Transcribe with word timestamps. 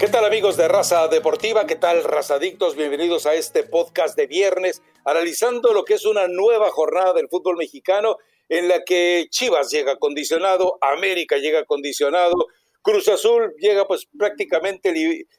¿Qué 0.00 0.08
tal 0.08 0.24
amigos 0.24 0.56
de 0.56 0.66
Raza 0.66 1.08
Deportiva? 1.08 1.66
¿Qué 1.66 1.76
tal 1.76 2.02
razadictos? 2.04 2.74
Bienvenidos 2.74 3.26
a 3.26 3.34
este 3.34 3.64
podcast 3.64 4.16
de 4.16 4.26
viernes, 4.26 4.80
analizando 5.04 5.74
lo 5.74 5.84
que 5.84 5.92
es 5.92 6.06
una 6.06 6.26
nueva 6.26 6.70
jornada 6.70 7.12
del 7.12 7.28
fútbol 7.28 7.58
mexicano 7.58 8.16
en 8.48 8.68
la 8.68 8.82
que 8.82 9.26
Chivas 9.28 9.70
llega 9.70 9.98
condicionado, 9.98 10.78
América 10.80 11.36
llega 11.36 11.66
condicionado, 11.66 12.46
Cruz 12.80 13.08
Azul 13.08 13.52
llega 13.58 13.86
pues 13.86 14.08
prácticamente 14.18 14.94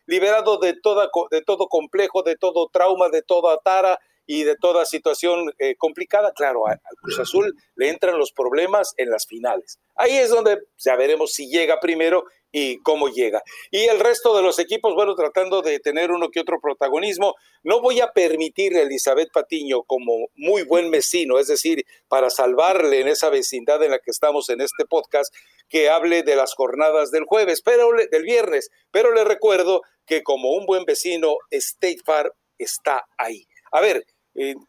liberado 0.06 0.60
de, 0.60 0.80
toda, 0.80 1.10
de 1.32 1.42
todo 1.42 1.68
complejo, 1.68 2.22
de 2.22 2.36
todo 2.36 2.70
trauma, 2.72 3.10
de 3.10 3.24
toda 3.24 3.58
tara 3.66 4.00
y 4.32 4.46
de 4.46 4.56
toda 4.56 4.86
situación 4.86 5.52
eh, 5.60 5.76
complicada. 5.76 6.32
Claro, 6.32 6.66
al 6.66 6.80
Cruz 7.02 7.20
Azul 7.20 7.54
le 7.76 7.90
entran 7.90 8.18
los 8.18 8.32
problemas 8.32 8.94
en 8.96 9.10
las 9.10 9.28
finales. 9.28 9.78
Ahí 9.96 10.16
es 10.16 10.30
donde 10.30 10.58
ya 10.78 10.96
veremos 10.96 11.34
si 11.34 11.50
llega 11.50 11.82
primero 11.82 12.24
y 12.50 12.78
cómo 12.78 13.10
llega. 13.10 13.44
Y 13.72 13.80
el 13.88 14.00
resto 14.00 14.34
de 14.34 14.42
los 14.42 14.58
equipos, 14.58 14.96
bueno, 14.96 15.16
tratando 15.16 15.62
de 15.62 15.82
tener 15.82 16.12
uno 16.12 16.30
que 16.30 16.40
otro 16.40 16.62
protagonismo, 16.62 17.36
no 17.64 17.82
voy 17.82 18.00
a 18.00 18.14
permitirle 18.14 18.80
a 18.80 18.84
Elizabeth 18.84 19.34
Patiño 19.34 19.84
como 19.84 20.14
muy 20.36 20.64
buen 20.64 20.92
vecino, 20.92 21.38
es 21.38 21.48
decir, 21.48 21.84
para 22.08 22.30
salvarle 22.30 23.02
en 23.02 23.10
esa 23.10 23.30
vecindad 23.30 23.84
en 23.84 23.92
la 23.92 24.00
que 24.00 24.12
estamos 24.12 24.50
en 24.50 24.62
este 24.62 24.86
podcast, 24.86 25.36
que 25.68 25.90
hable 25.90 26.24
de 26.24 26.38
las 26.38 26.54
jornadas 26.54 27.12
del 27.12 27.26
jueves, 27.26 27.62
pero 27.62 27.90
del 28.10 28.24
viernes, 28.24 28.70
pero 28.92 29.14
le 29.14 29.26
recuerdo 29.26 29.82
que 30.06 30.24
como 30.24 30.52
un 30.52 30.66
buen 30.66 30.86
vecino, 30.86 31.36
State 31.50 32.00
Farm 32.06 32.32
está 32.58 33.06
ahí. 33.18 33.46
A 33.72 33.80
ver, 33.80 34.06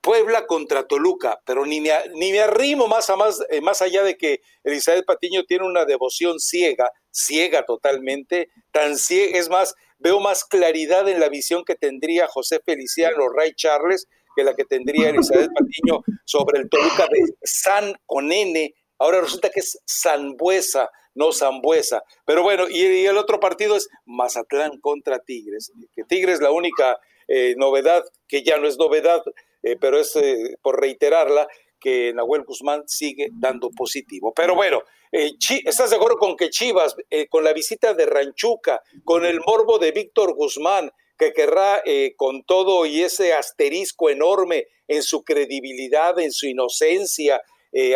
Puebla 0.00 0.46
contra 0.46 0.86
Toluca, 0.86 1.40
pero 1.46 1.64
ni 1.64 1.80
me, 1.80 1.90
ni 2.14 2.32
me 2.32 2.40
arrimo 2.40 2.88
más, 2.88 3.08
a 3.10 3.16
más, 3.16 3.40
eh, 3.48 3.60
más 3.60 3.80
allá 3.80 4.02
de 4.02 4.16
que 4.16 4.40
Elizabeth 4.64 5.04
Patiño 5.04 5.44
tiene 5.44 5.64
una 5.64 5.84
devoción 5.84 6.40
ciega, 6.40 6.90
ciega 7.10 7.64
totalmente, 7.64 8.48
tan 8.72 8.98
ciega, 8.98 9.38
es 9.38 9.48
más, 9.48 9.74
veo 9.98 10.18
más 10.18 10.44
claridad 10.44 11.08
en 11.08 11.20
la 11.20 11.28
visión 11.28 11.64
que 11.64 11.76
tendría 11.76 12.26
José 12.26 12.60
Feliciano 12.64 13.28
Ray 13.28 13.54
Charles 13.54 14.08
que 14.34 14.44
la 14.44 14.54
que 14.54 14.64
tendría 14.64 15.10
Elizabeth 15.10 15.50
Patiño 15.52 16.02
sobre 16.24 16.60
el 16.60 16.68
Toluca 16.68 17.06
de 17.10 17.34
San 17.42 17.94
con 18.06 18.32
N, 18.32 18.74
ahora 18.98 19.20
resulta 19.20 19.50
que 19.50 19.60
es 19.60 19.78
Zambuesa, 19.86 20.90
no 21.14 21.32
Zambuesa, 21.32 22.02
pero 22.24 22.42
bueno, 22.42 22.68
y, 22.68 23.06
el 23.06 23.18
otro 23.18 23.40
partido 23.40 23.76
es 23.76 23.88
Mazatlán 24.06 24.80
contra 24.80 25.18
Tigres, 25.18 25.72
que 25.94 26.04
Tigres 26.04 26.40
la 26.40 26.50
única 26.50 26.98
eh, 27.28 27.54
novedad, 27.56 28.02
que 28.26 28.42
ya 28.42 28.56
no 28.58 28.66
es 28.66 28.78
novedad, 28.78 29.22
eh, 29.62 29.76
pero 29.80 29.98
es 29.98 30.14
eh, 30.16 30.56
por 30.60 30.80
reiterarla 30.80 31.46
que 31.78 32.12
Nahuel 32.14 32.44
Guzmán 32.44 32.84
sigue 32.86 33.28
dando 33.32 33.70
positivo. 33.70 34.32
Pero 34.34 34.54
bueno, 34.54 34.82
eh, 35.10 35.30
¿estás 35.64 35.90
de 35.90 35.96
acuerdo 35.96 36.16
con 36.16 36.36
que 36.36 36.50
Chivas, 36.50 36.94
con 37.28 37.42
la 37.42 37.52
visita 37.52 37.92
de 37.92 38.06
Ranchuca, 38.06 38.80
con 39.04 39.24
el 39.24 39.40
morbo 39.40 39.78
de 39.78 39.90
Víctor 39.90 40.34
Guzmán, 40.34 40.90
que 41.18 41.32
querrá 41.32 41.82
con 42.16 42.44
todo 42.44 42.86
y 42.86 43.02
ese 43.02 43.32
asterisco 43.32 44.10
enorme 44.10 44.68
en 44.86 45.02
su 45.02 45.24
credibilidad, 45.24 46.18
en 46.20 46.30
su 46.30 46.46
inocencia, 46.46 47.42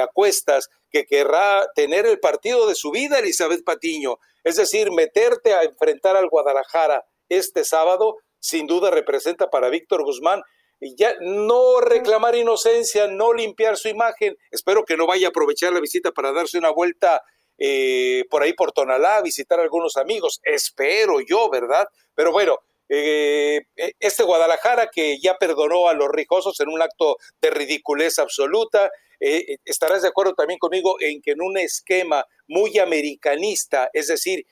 a 0.02 0.06
cuestas, 0.12 0.68
que 0.90 1.04
querrá 1.04 1.64
tener 1.76 2.06
el 2.06 2.18
partido 2.18 2.66
de 2.66 2.74
su 2.74 2.90
vida, 2.90 3.20
Elizabeth 3.20 3.64
Patiño, 3.64 4.18
es 4.42 4.56
decir, 4.56 4.90
meterte 4.90 5.54
a 5.54 5.62
enfrentar 5.62 6.16
al 6.16 6.28
Guadalajara 6.28 7.04
este 7.28 7.64
sábado, 7.64 8.16
sin 8.40 8.66
duda 8.66 8.90
representa 8.90 9.48
para 9.50 9.70
Víctor 9.70 10.04
Guzmán 10.04 10.42
ya 10.80 11.14
no 11.20 11.80
reclamar 11.80 12.36
inocencia, 12.36 13.06
no 13.06 13.32
limpiar 13.32 13.76
su 13.76 13.88
imagen. 13.88 14.36
Espero 14.50 14.84
que 14.84 14.96
no 14.96 15.06
vaya 15.06 15.28
a 15.28 15.30
aprovechar 15.30 15.72
la 15.72 15.80
visita 15.80 16.12
para 16.12 16.32
darse 16.32 16.58
una 16.58 16.70
vuelta 16.70 17.22
eh, 17.58 18.24
por 18.30 18.42
ahí 18.42 18.52
por 18.52 18.72
Tonalá, 18.72 19.22
visitar 19.22 19.58
a 19.58 19.62
algunos 19.62 19.96
amigos. 19.96 20.40
Espero 20.44 21.20
yo, 21.20 21.48
¿verdad? 21.50 21.86
Pero 22.14 22.32
bueno, 22.32 22.58
eh, 22.88 23.62
e, 23.76 23.92
este 23.98 24.22
Guadalajara 24.22 24.88
que 24.92 25.18
ya 25.18 25.38
perdonó 25.38 25.88
a 25.88 25.94
los 25.94 26.08
rijosos 26.10 26.60
en 26.60 26.68
un 26.68 26.82
acto 26.82 27.16
de 27.40 27.50
ridiculez 27.50 28.18
absoluta. 28.18 28.90
Eh, 29.18 29.56
estarás 29.64 30.02
de 30.02 30.08
acuerdo 30.08 30.34
también 30.34 30.58
conmigo 30.58 30.96
en 31.00 31.22
que 31.22 31.32
en 31.32 31.40
un 31.40 31.56
esquema 31.56 32.26
muy 32.46 32.78
americanista, 32.78 33.88
es 33.94 34.08
decir, 34.08 34.46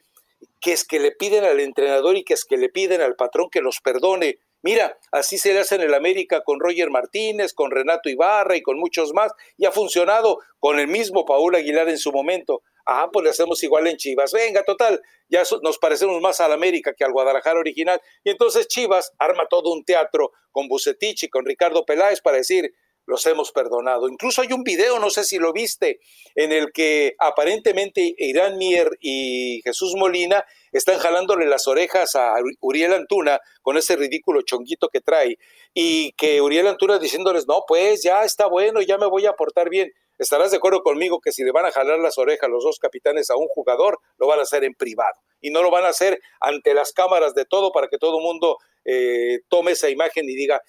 que 0.60 0.72
es 0.72 0.84
que 0.84 0.98
le 0.98 1.12
piden 1.12 1.44
al 1.44 1.60
entrenador 1.60 2.16
y 2.16 2.24
que 2.24 2.34
es 2.34 2.44
que 2.44 2.56
le 2.56 2.70
piden 2.70 3.02
al 3.02 3.16
patrón 3.16 3.50
que 3.50 3.60
los 3.60 3.80
perdone, 3.80 4.38
Mira, 4.64 4.98
así 5.12 5.36
se 5.36 5.52
le 5.52 5.60
hace 5.60 5.74
en 5.74 5.82
el 5.82 5.92
América 5.92 6.42
con 6.42 6.58
Roger 6.58 6.88
Martínez, 6.88 7.52
con 7.52 7.70
Renato 7.70 8.08
Ibarra 8.08 8.56
y 8.56 8.62
con 8.62 8.78
muchos 8.78 9.12
más, 9.12 9.30
y 9.58 9.66
ha 9.66 9.70
funcionado 9.70 10.38
con 10.58 10.78
el 10.78 10.88
mismo 10.88 11.26
Paul 11.26 11.54
Aguilar 11.54 11.90
en 11.90 11.98
su 11.98 12.10
momento. 12.12 12.62
Ah, 12.86 13.10
pues 13.12 13.24
le 13.24 13.28
hacemos 13.28 13.62
igual 13.62 13.86
en 13.88 13.98
Chivas. 13.98 14.32
Venga, 14.32 14.62
total, 14.62 15.02
ya 15.28 15.42
nos 15.62 15.76
parecemos 15.76 16.18
más 16.22 16.40
al 16.40 16.50
América 16.50 16.94
que 16.96 17.04
al 17.04 17.12
Guadalajara 17.12 17.60
original. 17.60 18.00
Y 18.24 18.30
entonces 18.30 18.66
Chivas 18.66 19.12
arma 19.18 19.44
todo 19.50 19.70
un 19.70 19.84
teatro 19.84 20.32
con 20.50 20.66
Bucetich 20.66 21.24
y 21.24 21.28
con 21.28 21.44
Ricardo 21.44 21.84
Peláez 21.84 22.22
para 22.22 22.38
decir, 22.38 22.72
los 23.06 23.24
hemos 23.26 23.52
perdonado. 23.52 24.08
Incluso 24.08 24.42
hay 24.42 24.52
un 24.52 24.62
video, 24.62 24.98
no 24.98 25.10
sé 25.10 25.24
si 25.24 25.38
lo 25.38 25.52
viste, 25.52 26.00
en 26.34 26.52
el 26.52 26.72
que 26.72 27.14
aparentemente 27.18 28.14
Irán 28.18 28.56
Mier 28.56 28.90
y 29.00 29.60
Jesús 29.64 29.94
Molina 29.96 30.44
están 30.72 30.98
jalándole 30.98 31.46
las 31.46 31.66
orejas 31.68 32.16
a 32.16 32.34
Uriel 32.60 32.92
Antuna 32.92 33.40
con 33.62 33.76
ese 33.76 33.96
ridículo 33.96 34.42
chonguito 34.42 34.88
que 34.88 35.00
trae 35.00 35.38
y 35.72 36.12
que 36.12 36.40
Uriel 36.40 36.66
Antuna 36.66 36.98
diciéndoles, 36.98 37.46
no, 37.46 37.64
pues 37.66 38.02
ya 38.02 38.24
está 38.24 38.46
bueno, 38.46 38.82
ya 38.82 38.98
me 38.98 39.06
voy 39.06 39.26
a 39.26 39.34
portar 39.34 39.68
bien. 39.68 39.92
Estarás 40.18 40.52
de 40.52 40.58
acuerdo 40.58 40.82
conmigo 40.82 41.20
que 41.20 41.32
si 41.32 41.42
le 41.42 41.50
van 41.50 41.66
a 41.66 41.72
jalar 41.72 41.98
las 41.98 42.18
orejas 42.18 42.48
los 42.48 42.62
dos 42.62 42.78
capitanes 42.78 43.30
a 43.30 43.36
un 43.36 43.48
jugador, 43.48 43.98
lo 44.16 44.28
van 44.28 44.38
a 44.38 44.42
hacer 44.42 44.62
en 44.62 44.74
privado 44.74 45.20
y 45.40 45.50
no 45.50 45.62
lo 45.62 45.70
van 45.70 45.84
a 45.84 45.88
hacer 45.88 46.20
ante 46.40 46.72
las 46.72 46.92
cámaras 46.92 47.34
de 47.34 47.44
todo 47.44 47.72
para 47.72 47.88
que 47.88 47.98
todo 47.98 48.18
el 48.18 48.24
mundo 48.24 48.58
eh, 48.84 49.40
tome 49.48 49.72
esa 49.72 49.88
imagen 49.88 50.28
y 50.28 50.34
diga, 50.34 50.60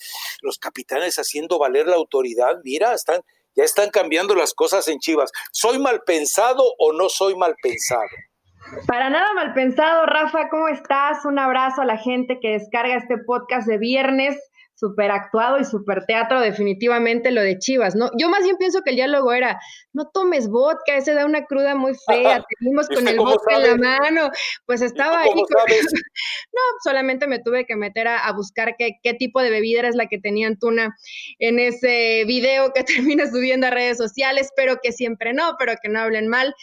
los 0.41 0.57
capitanes 0.57 1.17
haciendo 1.17 1.59
valer 1.59 1.87
la 1.87 1.95
autoridad, 1.95 2.59
mira, 2.63 2.93
están, 2.93 3.21
ya 3.55 3.63
están 3.63 3.89
cambiando 3.89 4.35
las 4.35 4.53
cosas 4.53 4.87
en 4.87 4.99
Chivas. 4.99 5.31
¿Soy 5.51 5.79
mal 5.79 6.01
pensado 6.05 6.63
o 6.77 6.93
no 6.93 7.09
soy 7.09 7.35
mal 7.35 7.55
pensado? 7.61 8.07
Para 8.87 9.09
nada 9.09 9.33
mal 9.33 9.53
pensado, 9.53 10.05
Rafa, 10.05 10.49
¿cómo 10.49 10.67
estás? 10.67 11.23
Un 11.25 11.37
abrazo 11.37 11.81
a 11.81 11.85
la 11.85 11.97
gente 11.97 12.39
que 12.41 12.49
descarga 12.49 12.95
este 12.95 13.17
podcast 13.19 13.67
de 13.67 13.77
viernes 13.77 14.37
súper 14.75 15.09
actuado 15.09 15.57
y 15.59 15.65
súper 15.65 16.05
teatro, 16.05 16.41
definitivamente 16.41 17.31
lo 17.31 17.41
de 17.41 17.57
Chivas, 17.57 17.95
¿no? 17.95 18.11
Yo 18.17 18.29
más 18.29 18.43
bien 18.43 18.57
pienso 18.57 18.81
que 18.81 18.89
el 18.89 18.97
diálogo 18.97 19.31
era, 19.31 19.59
no 19.93 20.09
tomes 20.13 20.49
vodka, 20.49 20.97
ese 20.97 21.13
da 21.13 21.25
una 21.25 21.45
cruda 21.45 21.75
muy 21.75 21.93
fea, 22.05 22.39
te 22.49 22.55
vimos 22.59 22.87
con 22.89 23.07
el 23.07 23.17
vodka 23.17 23.55
en 23.55 23.81
la 23.81 23.99
mano, 23.99 24.29
pues 24.65 24.81
estaba 24.81 25.21
ahí. 25.21 25.29
no, 26.53 26.61
solamente 26.83 27.25
me 27.27 27.39
tuve 27.39 27.65
que 27.65 27.75
meter 27.75 28.07
a, 28.07 28.31
buscar 28.33 28.75
qué, 28.77 28.99
qué, 29.01 29.13
tipo 29.13 29.41
de 29.41 29.49
bebida 29.49 29.87
es 29.87 29.95
la 29.95 30.07
que 30.07 30.19
tenía 30.19 30.47
Antuna 30.47 30.95
en 31.39 31.57
ese 31.59 32.25
video 32.27 32.73
que 32.73 32.83
termina 33.15 33.27
subiendo 33.27 33.67
a 33.67 33.69
redes 33.71 33.97
sociales, 33.97 34.47
espero 34.47 34.79
que 34.83 34.91
siempre 34.91 35.33
no, 35.33 35.55
pero 35.57 35.73
que 35.81 35.89
no 35.89 35.99
hablen 35.99 36.27
mal. 36.27 36.53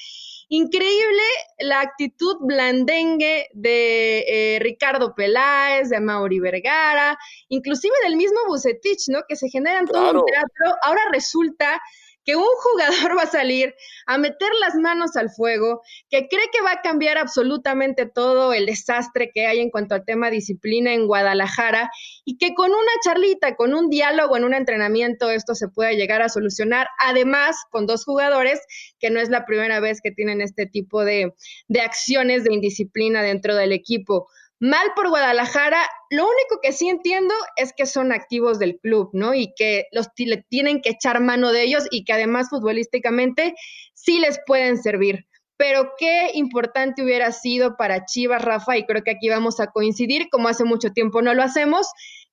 Increíble 0.54 1.22
la 1.60 1.80
actitud 1.80 2.36
blandengue 2.40 3.48
de 3.54 4.18
eh, 4.28 4.58
Ricardo 4.60 5.14
Peláez, 5.14 5.88
de 5.88 5.98
Mauri 5.98 6.40
Vergara, 6.40 7.16
inclusive 7.48 7.94
del 8.04 8.16
mismo 8.16 8.38
Bucetich, 8.46 9.08
¿no? 9.08 9.20
Que 9.26 9.34
se 9.34 9.48
generan 9.48 9.86
todo 9.86 10.10
un 10.10 10.26
teatro. 10.26 10.76
Ahora 10.82 11.00
resulta 11.10 11.80
que 12.24 12.36
un 12.36 12.44
jugador 12.44 13.16
va 13.18 13.22
a 13.22 13.26
salir 13.26 13.74
a 14.06 14.18
meter 14.18 14.48
las 14.60 14.74
manos 14.74 15.16
al 15.16 15.30
fuego, 15.30 15.82
que 16.10 16.28
cree 16.28 16.48
que 16.52 16.62
va 16.62 16.72
a 16.72 16.82
cambiar 16.82 17.18
absolutamente 17.18 18.06
todo 18.06 18.52
el 18.52 18.66
desastre 18.66 19.30
que 19.34 19.46
hay 19.46 19.60
en 19.60 19.70
cuanto 19.70 19.94
al 19.94 20.04
tema 20.04 20.30
disciplina 20.30 20.92
en 20.92 21.06
Guadalajara 21.06 21.90
y 22.24 22.38
que 22.38 22.54
con 22.54 22.70
una 22.70 22.92
charlita, 23.04 23.56
con 23.56 23.74
un 23.74 23.90
diálogo 23.90 24.36
en 24.36 24.44
un 24.44 24.54
entrenamiento, 24.54 25.30
esto 25.30 25.54
se 25.54 25.68
puede 25.68 25.96
llegar 25.96 26.22
a 26.22 26.28
solucionar. 26.28 26.88
Además, 26.98 27.56
con 27.70 27.86
dos 27.86 28.04
jugadores, 28.04 28.60
que 28.98 29.10
no 29.10 29.20
es 29.20 29.28
la 29.28 29.44
primera 29.44 29.80
vez 29.80 30.00
que 30.02 30.12
tienen 30.12 30.40
este 30.40 30.66
tipo 30.66 31.04
de, 31.04 31.34
de 31.68 31.80
acciones 31.80 32.44
de 32.44 32.54
indisciplina 32.54 33.22
dentro 33.22 33.54
del 33.56 33.72
equipo 33.72 34.28
mal 34.62 34.92
por 34.94 35.08
Guadalajara. 35.08 35.88
Lo 36.08 36.22
único 36.22 36.60
que 36.62 36.70
sí 36.70 36.88
entiendo 36.88 37.34
es 37.56 37.72
que 37.76 37.84
son 37.84 38.12
activos 38.12 38.60
del 38.60 38.78
club, 38.78 39.10
¿no? 39.12 39.34
Y 39.34 39.52
que 39.56 39.86
los 39.90 40.06
tienen 40.14 40.80
que 40.80 40.90
echar 40.90 41.20
mano 41.20 41.50
de 41.50 41.64
ellos 41.64 41.84
y 41.90 42.04
que 42.04 42.12
además 42.12 42.48
futbolísticamente 42.48 43.54
sí 43.92 44.20
les 44.20 44.38
pueden 44.46 44.80
servir. 44.80 45.26
Pero 45.56 45.90
qué 45.98 46.30
importante 46.34 47.02
hubiera 47.02 47.32
sido 47.32 47.76
para 47.76 48.04
Chivas, 48.04 48.42
Rafa, 48.42 48.76
y 48.76 48.86
creo 48.86 49.02
que 49.02 49.10
aquí 49.10 49.28
vamos 49.28 49.58
a 49.58 49.66
coincidir, 49.66 50.28
como 50.30 50.46
hace 50.46 50.62
mucho 50.62 50.90
tiempo 50.92 51.22
no 51.22 51.34
lo 51.34 51.42
hacemos, 51.42 51.88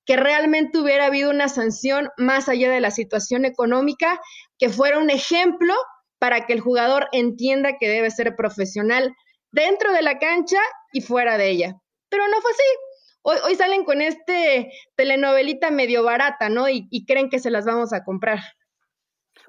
que 0.05 0.15
realmente 0.15 0.77
hubiera 0.77 1.07
habido 1.07 1.31
una 1.31 1.49
sanción 1.49 2.09
más 2.17 2.47
allá 2.47 2.69
de 2.69 2.79
la 2.79 2.91
situación 2.91 3.43
económica, 3.43 4.21
que 4.59 4.69
fuera 4.69 4.99
un 4.99 5.09
ejemplo 5.09 5.73
para 6.19 6.45
que 6.45 6.53
el 6.53 6.59
jugador 6.59 7.07
entienda 7.11 7.77
que 7.79 7.89
debe 7.89 8.11
ser 8.11 8.35
profesional 8.35 9.15
dentro 9.51 9.91
de 9.93 10.03
la 10.03 10.19
cancha 10.19 10.59
y 10.93 11.01
fuera 11.01 11.39
de 11.39 11.49
ella. 11.49 11.75
Pero 12.09 12.27
no 12.27 12.41
fue 12.41 12.51
así. 12.51 12.63
Hoy, 13.21 13.37
hoy 13.43 13.55
salen 13.55 13.83
con 13.83 14.01
este 14.01 14.71
telenovelita 14.95 15.71
medio 15.71 16.03
barata, 16.03 16.49
¿no? 16.49 16.69
Y, 16.69 17.05
creen 17.05 17.29
que 17.29 17.39
se 17.39 17.51
las 17.51 17.65
vamos 17.65 17.93
a 17.93 18.03
comprar. 18.03 18.39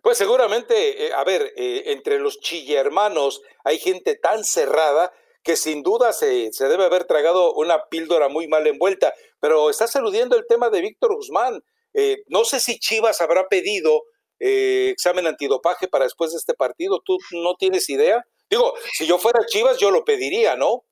Pues 0.03 0.19
seguramente, 0.19 1.07
eh, 1.07 1.13
a 1.13 1.25
ver, 1.25 1.53
eh, 1.57 1.85
entre 1.87 2.19
los 2.19 2.41
chillermanos 2.41 3.43
hay 3.65 3.79
gente 3.79 4.17
tan 4.17 4.45
cerrada 4.45 5.13
que 5.43 5.57
sin 5.57 5.83
duda 5.83 6.13
se, 6.13 6.53
se 6.53 6.69
debe 6.69 6.85
haber 6.85 7.05
tragado 7.05 7.55
una 7.55 7.85
píldora 7.89 8.29
muy 8.29 8.49
mal 8.49 8.67
envuelta. 8.67 9.15
Pero 9.41 9.71
estás 9.71 9.95
aludiendo 9.97 10.37
el 10.37 10.47
tema 10.47 10.71
de 10.71 10.81
Víctor 10.81 11.15
Guzmán. 11.15 11.63
Eh, 11.95 12.19
no 12.29 12.45
sé 12.45 12.61
si 12.61 12.79
Chivas 12.79 13.21
habrá 13.21 13.49
pedido 13.49 14.03
examen 14.43 15.27
antidopaje 15.27 15.87
para 15.87 16.05
después 16.05 16.31
de 16.33 16.39
este 16.39 16.55
partido. 16.55 17.03
¿Tú 17.05 17.19
no 17.33 17.57
tienes 17.57 17.91
idea? 17.91 18.25
Digo, 18.49 18.73
si 18.95 19.07
yo 19.07 19.19
fuera 19.19 19.45
Chivas, 19.47 19.77
yo 19.79 19.91
lo 19.91 20.03
pediría, 20.03 20.57
¿no? 20.57 20.85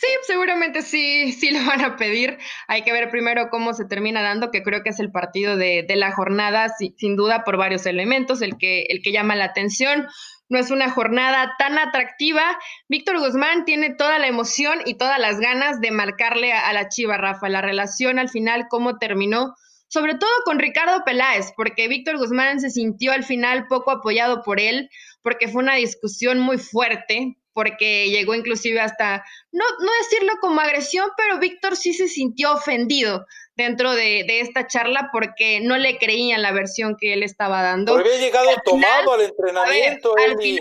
Sí, 0.00 0.06
seguramente 0.22 0.80
sí, 0.80 1.30
sí 1.32 1.50
lo 1.50 1.62
van 1.66 1.82
a 1.82 1.96
pedir. 1.96 2.38
Hay 2.68 2.84
que 2.84 2.92
ver 2.92 3.10
primero 3.10 3.50
cómo 3.50 3.74
se 3.74 3.84
termina 3.84 4.22
dando, 4.22 4.50
que 4.50 4.62
creo 4.62 4.82
que 4.82 4.88
es 4.88 4.98
el 4.98 5.12
partido 5.12 5.58
de, 5.58 5.84
la 5.94 6.12
jornada, 6.12 6.68
sin 6.96 7.16
duda 7.16 7.44
por 7.44 7.58
varios 7.58 7.84
elementos, 7.84 8.40
el 8.40 8.56
que, 8.56 8.86
el 8.88 9.02
que 9.02 9.12
llama 9.12 9.36
la 9.36 9.44
atención. 9.44 10.06
No 10.48 10.58
es 10.58 10.70
una 10.70 10.90
jornada 10.90 11.54
tan 11.58 11.76
atractiva. 11.76 12.58
Víctor 12.88 13.18
Guzmán 13.18 13.66
tiene 13.66 13.90
toda 13.90 14.18
la 14.18 14.26
emoción 14.26 14.78
y 14.86 14.94
todas 14.94 15.18
las 15.18 15.38
ganas 15.38 15.82
de 15.82 15.90
marcarle 15.90 16.54
a, 16.54 16.66
a 16.68 16.72
la 16.72 16.88
Chiva, 16.88 17.18
Rafa. 17.18 17.50
La 17.50 17.60
relación 17.60 18.18
al 18.18 18.30
final, 18.30 18.68
cómo 18.70 18.96
terminó, 18.96 19.54
sobre 19.88 20.14
todo 20.14 20.30
con 20.46 20.58
Ricardo 20.58 21.04
Peláez, 21.04 21.52
porque 21.58 21.88
Víctor 21.88 22.16
Guzmán 22.16 22.60
se 22.60 22.70
sintió 22.70 23.12
al 23.12 23.24
final 23.24 23.66
poco 23.66 23.90
apoyado 23.90 24.42
por 24.44 24.60
él, 24.60 24.88
porque 25.20 25.46
fue 25.46 25.62
una 25.62 25.74
discusión 25.74 26.38
muy 26.38 26.56
fuerte, 26.56 27.36
porque 27.52 28.08
llegó 28.08 28.34
inclusive 28.34 28.80
hasta, 28.80 29.24
no, 29.52 29.64
no 29.80 29.90
decirlo 30.02 30.34
como 30.40 30.60
agresión, 30.60 31.08
pero 31.16 31.38
Víctor 31.38 31.76
sí 31.76 31.92
se 31.92 32.08
sintió 32.08 32.52
ofendido 32.52 33.26
dentro 33.56 33.92
de, 33.92 34.24
esta 34.40 34.66
charla 34.66 35.10
porque 35.12 35.60
no 35.60 35.76
le 35.76 35.98
creían 35.98 36.42
la 36.42 36.52
versión 36.52 36.96
que 36.98 37.12
él 37.12 37.22
estaba 37.22 37.62
dando. 37.62 37.96
Pero 37.96 38.08
había 38.08 38.20
llegado 38.20 38.48
tomado 38.64 39.14
al 39.14 39.22
entrenamiento. 39.22 40.14
al 40.16 40.38
final, 40.38 40.60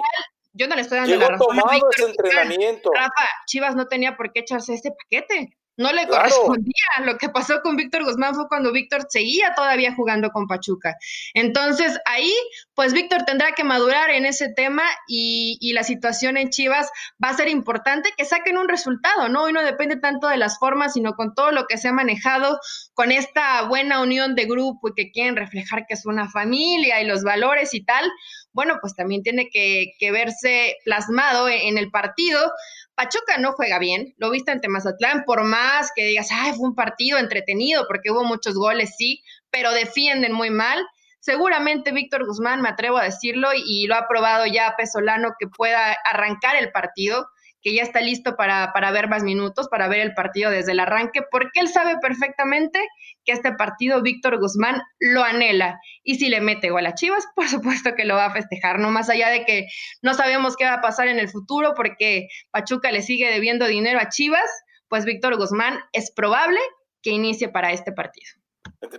yo 0.54 0.68
no 0.68 0.76
le 0.76 0.82
estoy 0.82 0.98
dando 1.00 1.16
la 1.16 1.28
razón. 1.30 1.48
tomado 1.48 1.90
ese 1.92 2.10
entrenamiento. 2.10 2.92
Rafa, 2.94 3.30
Chivas 3.48 3.76
no 3.76 3.88
tenía 3.88 4.18
por 4.18 4.32
qué 4.34 4.42
echarse 4.42 4.74
este 4.74 4.92
paquete 4.92 5.59
no 5.80 5.94
le 5.94 6.08
correspondía. 6.08 6.74
Lo 7.06 7.18
que 7.18 7.30
pasó 7.30 7.62
con 7.62 7.78
Víctor 7.78 8.04
Guzmán 8.04 8.36
fue 8.36 8.50
cuando 8.50 8.74
Víctor 8.74 9.08
seguía 9.08 9.54
todavía 9.56 9.96
jugando 9.96 10.30
con 10.30 10.46
Pachuca. 10.46 10.98
Entonces 11.34 11.98
ahí, 12.06 12.34
pues 12.74 12.92
Víctor 12.92 13.24
tendrá 13.24 13.54
que 13.54 13.64
madurar 13.64 14.10
en 14.10 14.26
ese 14.26 14.50
tema 14.50 14.84
y, 15.08 15.58
la 15.74 15.84
situación 15.84 16.36
en 16.36 16.50
Chivas 16.50 16.90
va 17.24 17.30
a 17.30 17.38
ser 17.38 17.48
importante 17.48 18.10
que 18.18 18.26
saquen 18.26 18.58
un 18.58 18.68
resultado, 18.68 19.30
¿no? 19.30 19.44
Hoy 19.44 19.54
no 19.54 19.62
depende 19.64 19.96
tanto 19.96 20.28
de 20.28 20.36
las 20.36 20.60
formas, 20.60 20.94
sino 20.94 21.14
con 21.14 21.34
todo 21.34 21.52
lo 21.52 21.66
que 21.68 21.78
se 21.78 21.88
ha 21.88 21.94
manejado, 21.94 22.60
con 22.94 23.14
esta 23.14 23.62
buena 23.64 24.02
unión 24.02 24.36
de 24.36 24.46
grupo 24.46 24.90
y 24.90 24.94
que 24.96 25.12
quieren 25.12 25.38
reflejar 25.38 25.86
que 25.88 25.94
es 25.94 26.06
una 26.06 26.30
familia 26.30 27.02
y 27.02 27.06
los 27.06 27.24
valores 27.24 27.74
y 27.74 27.86
tal. 27.86 28.12
Bueno, 28.52 28.80
pues 28.82 28.96
también 28.96 29.24
tiene 29.24 29.50
que, 29.50 29.94
verse 30.12 30.76
plasmado 30.84 31.48
en 31.48 31.78
el 31.78 31.90
partido 31.92 32.52
Pachuca 33.00 33.38
no 33.38 33.54
juega 33.54 33.80
bien, 33.80 34.14
lo 34.18 34.30
viste 34.30 34.52
ante 34.52 34.68
Mazatlán, 34.68 35.24
por 35.24 35.46
más 35.46 35.90
que 35.96 36.04
digas, 36.04 36.28
ay, 36.34 36.52
fue 36.52 36.68
un 36.68 36.76
partido 36.76 37.18
entretenido 37.18 37.86
porque 37.88 38.12
hubo 38.12 38.26
muchos 38.26 38.56
goles, 38.56 38.94
sí, 38.98 39.24
pero 39.50 39.72
defienden 39.72 40.34
muy 40.34 40.50
mal. 40.50 40.86
Seguramente 41.22 41.94
Víctor 41.94 42.26
Guzmán, 42.26 42.60
me 42.60 42.68
atrevo 42.68 42.98
a 42.98 43.06
decirlo, 43.06 43.52
y 43.56 43.88
lo 43.88 43.96
ha 43.96 44.06
probado 44.06 44.46
ya 44.48 44.76
Pesolano 44.78 45.30
que 45.40 45.48
pueda 45.48 45.96
arrancar 46.04 46.58
el 46.58 46.74
partido 46.74 47.30
que 47.62 47.74
ya 47.74 47.84
está 47.84 48.02
listo 48.02 48.36
para, 48.36 48.72
para, 48.74 48.92
ver 48.92 49.10
más 49.10 49.24
minutos, 49.24 49.68
para 49.70 49.88
ver 49.88 50.00
el 50.00 50.14
partido 50.14 50.50
desde 50.50 50.72
el 50.72 50.80
arranque, 50.80 51.22
porque 51.30 51.60
él 51.60 51.68
sabe 51.68 51.98
perfectamente 52.02 52.80
que 53.26 53.34
este 53.34 53.54
partido 53.54 54.02
Víctor 54.02 54.40
Guzmán 54.40 54.82
lo 55.00 55.24
anhela. 55.24 55.80
Y 56.04 56.16
si 56.16 56.30
le 56.30 56.42
mete 56.42 56.70
gol 56.70 56.86
a 56.86 56.96
Chivas, 56.96 57.26
por 57.36 57.48
supuesto 57.48 57.96
que 57.96 58.06
lo 58.06 58.16
va 58.16 58.26
a 58.26 58.34
festejar, 58.34 58.80
no 58.80 58.90
más 58.92 59.10
allá 59.10 59.30
de 59.30 59.46
que 59.46 59.68
no 60.02 60.14
sabemos 60.14 60.56
qué 60.56 60.66
va 60.66 60.76
a 60.76 60.82
pasar 60.82 61.08
en 61.08 61.20
el 61.20 61.30
futuro, 61.30 61.74
porque 61.76 62.28
Pachuca 62.52 62.92
le 62.92 63.02
sigue 63.02 63.30
debiendo 63.32 63.68
dinero 63.68 64.00
a 64.00 64.10
Chivas, 64.10 64.50
pues 64.88 65.06
Víctor 65.06 65.38
Guzmán 65.38 65.80
es 65.94 66.12
probable 66.12 66.60
que 67.02 67.12
inicie 67.12 67.50
para 67.50 67.72
este 67.72 67.92
partido. 67.92 68.28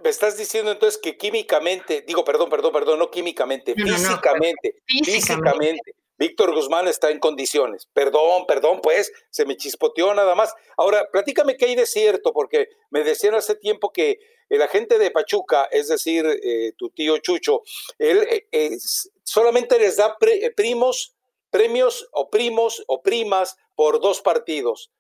Me 0.03 0.11
estás 0.11 0.37
diciendo 0.37 0.73
entonces 0.73 1.01
que 1.03 1.17
químicamente, 1.17 2.05
digo, 2.07 2.25
perdón, 2.25 2.51
perdón, 2.51 2.73
perdón, 2.73 2.99
no 2.99 3.11
químicamente, 3.11 3.75
físicamente, 3.75 4.75
físicamente 4.87 5.95
Víctor 6.21 6.55
Guzmán 6.55 6.87
está 6.87 7.11
en 7.11 7.19
condiciones. 7.19 7.89
Perdón, 7.95 8.45
perdón, 8.47 8.81
pues 8.83 9.11
se 9.31 9.47
me 9.47 9.57
chispoteó 9.57 10.13
nada 10.13 10.35
más. 10.35 10.55
Ahora, 10.77 11.09
platícame 11.11 11.57
qué 11.57 11.65
hay 11.65 11.77
de 11.77 11.87
cierto, 11.87 12.35
porque 12.35 12.69
me 12.91 13.03
decían 13.03 13.35
hace 13.35 13.55
tiempo 13.55 13.91
que 13.91 14.19
el 14.51 14.61
agente 14.61 14.99
de 14.99 15.11
Pachuca, 15.11 15.65
es 15.71 15.89
decir, 15.89 16.27
eh, 16.27 16.73
tu 16.77 16.91
tío 16.91 17.17
Chucho, 17.19 17.63
él 17.99 18.45
eh, 18.53 18.77
solamente 19.25 19.79
les 19.79 19.97
da 19.97 20.19
eh, 20.21 20.51
primos, 20.51 21.17
premios 21.49 22.07
o 22.13 22.29
primos 22.29 22.85
o 22.87 23.01
primas 23.01 23.57
por 23.75 23.99
dos 23.99 24.21
partidos. 24.21 24.93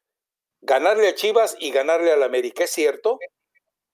Ganarle 0.62 1.08
a 1.08 1.14
Chivas 1.14 1.54
y 1.60 1.70
ganarle 1.70 2.12
al 2.12 2.22
América, 2.22 2.64
¿es 2.64 2.70
cierto? 2.70 3.18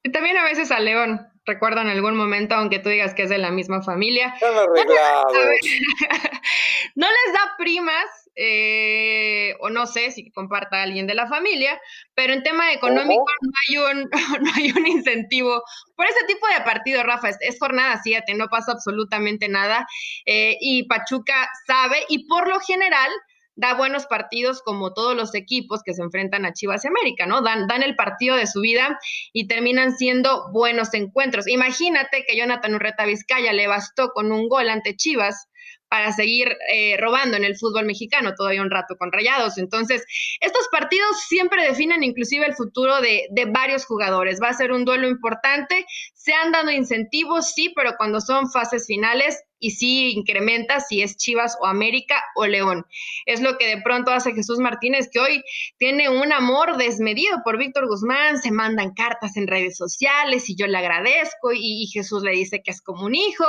Y 0.05 0.13
también 0.13 0.37
a 0.37 0.45
veces 0.45 0.71
a 0.71 0.79
León, 0.79 1.27
recuerdo 1.47 1.81
en 1.81 1.89
algún 1.89 2.17
momento, 2.17 2.57
aunque 2.57 2.81
tú 2.81 2.89
digas 2.89 3.15
que 3.15 3.23
es 3.23 3.31
de 3.31 3.39
la 3.39 3.51
misma 3.51 3.83
familia. 3.83 4.35
no 6.97 7.07
les 7.07 7.33
da 7.33 7.55
primas, 7.57 8.31
eh, 8.35 9.55
o 9.61 9.71
no 9.71 9.87
sé 9.87 10.11
si 10.11 10.31
comparta 10.31 10.83
alguien 10.83 11.07
de 11.07 11.15
la 11.15 11.29
familia, 11.29 11.81
pero 12.15 12.33
en 12.33 12.43
tema 12.43 12.73
económico 12.73 13.25
no 13.41 13.53
hay, 13.69 13.79
un, 13.79 14.11
no 14.43 14.51
hay 14.57 14.73
un 14.73 14.87
incentivo 14.87 15.63
por 15.95 16.07
ese 16.07 16.25
tipo 16.27 16.47
de 16.49 16.65
partido, 16.65 17.03
Rafa. 17.03 17.31
Es, 17.41 17.59
jornada 17.59 18.01
7, 18.03 18.35
no 18.35 18.49
pasa 18.49 18.73
absolutamente 18.73 19.49
nada. 19.49 19.87
Eh, 20.27 20.57
y 20.61 20.87
Pachuca 20.89 21.49
sabe, 21.67 22.05
y 22.09 22.27
por 22.27 22.49
lo 22.49 22.61
general, 22.61 23.11
da 23.57 23.75
buenos 23.75 24.07
partidos 24.07 24.63
como 24.63 24.93
todos 24.93 25.17
los 25.17 25.35
equipos 25.35 25.83
que 25.83 25.95
se 25.95 26.03
enfrentan 26.03 26.45
a 26.45 26.53
Chivas 26.53 26.85
y 26.85 26.89
América, 26.89 27.27
¿no? 27.27 27.43
Dan, 27.43 27.67
dan 27.67 27.83
el 27.83 27.97
partido 27.97 28.37
de 28.37 28.47
su 28.47 28.61
vida 28.61 28.99
y 29.33 29.49
terminan 29.49 29.97
siendo 29.97 30.51
buenos 30.53 30.93
encuentros. 30.95 31.49
Imagínate 31.49 32.25
que 32.27 32.37
Jonathan 32.37 32.75
Urreta 32.75 33.07
Vizcaya 33.07 33.53
le 33.53 33.67
bastó 33.67 34.11
con 34.11 34.31
un 34.31 34.49
gol 34.49 34.69
ante 34.69 34.95
Chivas 34.95 35.49
para 35.89 36.13
seguir 36.13 36.49
eh, 36.73 36.97
robando 36.99 37.37
en 37.37 37.45
el 37.45 37.57
fútbol 37.57 37.87
mexicano 37.87 38.35
todavía 38.35 38.63
un 38.63 38.71
rato 38.71 38.97
con 38.97 39.13
Rayados. 39.13 39.57
Entonces, 39.57 40.05
estos 40.41 40.69
partidos 40.71 41.21
siempre 41.29 41.65
definen 41.67 42.03
inclusive 42.03 42.45
el 42.45 42.55
futuro 42.55 43.01
de, 43.01 43.27
de, 43.31 43.45
varios 43.47 43.87
jugadores. 43.87 44.41
Va 44.43 44.49
a 44.49 44.55
ser 44.55 44.73
un 44.73 44.85
duelo 44.85 45.09
importante. 45.09 45.87
Se 46.15 46.35
han 46.35 46.51
dado 46.51 46.71
incentivos, 46.71 47.53
sí, 47.53 47.73
pero 47.75 47.95
cuando 47.97 48.21
son 48.21 48.51
fases 48.51 48.87
finales 48.87 49.43
y 49.67 49.73
sí 49.73 50.13
incrementa 50.13 50.79
si 50.79 51.03
es 51.03 51.17
Chivas 51.17 51.59
o 51.61 51.67
América 51.67 52.23
o 52.37 52.47
León. 52.47 52.87
Es 53.25 53.41
lo 53.41 53.59
que 53.59 53.67
de 53.67 53.83
pronto 53.83 54.13
hace 54.13 54.33
Jesús 54.33 54.61
Martínez, 54.61 55.09
que 55.13 55.19
hoy 55.19 55.43
tiene 55.77 56.09
un 56.09 56.33
amor 56.33 56.77
desmedido 56.77 57.39
por 57.45 57.59
Víctor 57.59 57.89
Guzmán, 57.89 58.39
se 58.41 58.53
mandan 58.53 58.95
cartas 58.95 59.37
en 59.37 59.49
redes 59.49 59.77
sociales 59.77 60.49
y 60.49 60.55
yo 60.55 60.69
le 60.69 60.79
agradezco 60.79 61.53
y, 61.53 61.83
y 61.83 61.87
Jesús 61.89 62.23
le 62.23 62.31
dice 62.31 62.63
que 62.63 62.71
es 62.71 62.81
como 62.81 63.07
un 63.07 63.17
hijo. 63.17 63.45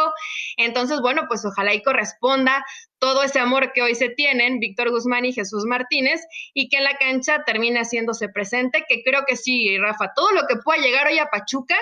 Entonces, 0.57 1.01
bueno, 1.01 1.25
pues 1.27 1.45
ojalá 1.45 1.75
y 1.75 1.83
corresponda 1.83 2.65
todo 2.99 3.21
ese 3.21 3.39
amor 3.39 3.73
que 3.73 3.83
hoy 3.83 3.93
se 3.93 4.09
tienen 4.09 4.59
Víctor 4.59 4.89
Guzmán 4.89 5.25
y 5.25 5.33
Jesús 5.33 5.65
Martínez 5.65 6.21
y 6.55 6.67
que 6.67 6.77
en 6.77 6.83
la 6.83 6.97
cancha 6.97 7.43
termine 7.45 7.79
haciéndose 7.79 8.27
presente, 8.29 8.85
que 8.87 9.03
creo 9.03 9.23
que 9.27 9.37
sí, 9.37 9.77
Rafa, 9.77 10.13
todo 10.15 10.31
lo 10.31 10.47
que 10.47 10.55
pueda 10.55 10.81
llegar 10.81 11.05
hoy 11.05 11.19
a 11.19 11.27
Pachuca 11.27 11.77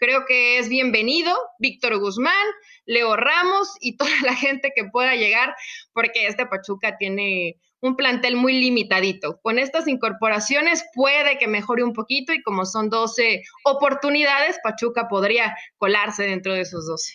Creo 0.00 0.24
que 0.26 0.58
es 0.58 0.70
bienvenido 0.70 1.36
Víctor 1.58 1.98
Guzmán, 1.98 2.46
Leo 2.86 3.16
Ramos 3.16 3.74
y 3.80 3.96
toda 3.98 4.10
la 4.24 4.34
gente 4.34 4.72
que 4.74 4.86
pueda 4.86 5.14
llegar, 5.14 5.54
porque 5.92 6.26
este 6.26 6.46
Pachuca 6.46 6.96
tiene 6.96 7.60
un 7.82 7.96
plantel 7.96 8.36
muy 8.36 8.54
limitadito. 8.54 9.38
Con 9.42 9.58
estas 9.58 9.86
incorporaciones 9.88 10.86
puede 10.94 11.36
que 11.36 11.48
mejore 11.48 11.84
un 11.84 11.92
poquito 11.92 12.32
y 12.32 12.42
como 12.42 12.64
son 12.64 12.88
12 12.88 13.42
oportunidades, 13.64 14.58
Pachuca 14.64 15.06
podría 15.06 15.54
colarse 15.76 16.22
dentro 16.22 16.54
de 16.54 16.62
esos 16.62 16.86
12. 16.86 17.12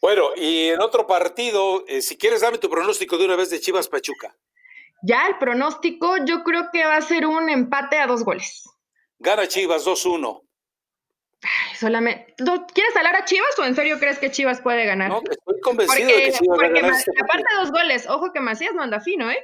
Bueno, 0.00 0.30
y 0.34 0.66
en 0.66 0.80
otro 0.80 1.06
partido, 1.06 1.84
eh, 1.86 2.02
si 2.02 2.18
quieres, 2.18 2.40
dame 2.40 2.58
tu 2.58 2.68
pronóstico 2.68 3.18
de 3.18 3.26
una 3.26 3.36
vez 3.36 3.50
de 3.50 3.60
Chivas 3.60 3.86
Pachuca. 3.86 4.36
Ya 5.04 5.28
el 5.28 5.38
pronóstico, 5.38 6.16
yo 6.26 6.42
creo 6.42 6.70
que 6.72 6.84
va 6.84 6.96
a 6.96 7.02
ser 7.02 7.24
un 7.26 7.48
empate 7.48 7.98
a 7.98 8.08
dos 8.08 8.24
goles. 8.24 8.64
Gana 9.20 9.46
Chivas 9.46 9.86
2-1 9.86 10.49
solamente. 11.78 12.34
quieres 12.74 12.96
hablar 12.96 13.16
a 13.16 13.24
Chivas 13.24 13.58
o 13.58 13.64
en 13.64 13.74
serio 13.74 13.98
crees 13.98 14.18
que 14.18 14.30
Chivas 14.30 14.60
puede 14.60 14.84
ganar? 14.84 15.10
No, 15.10 15.22
estoy 15.28 15.60
convencido 15.60 16.08
de 16.08 16.14
que 16.14 16.32
Chivas 16.32 16.58
va 16.60 16.66
a 16.66 16.68
ganar. 16.68 16.92
Este 16.92 17.10
aparte 17.22 17.44
de 17.50 17.60
dos 17.60 17.72
goles, 17.72 18.08
ojo 18.08 18.32
que 18.32 18.40
Macías 18.40 18.74
no 18.74 18.82
anda 18.82 19.00
fino, 19.00 19.30
¿eh? 19.30 19.42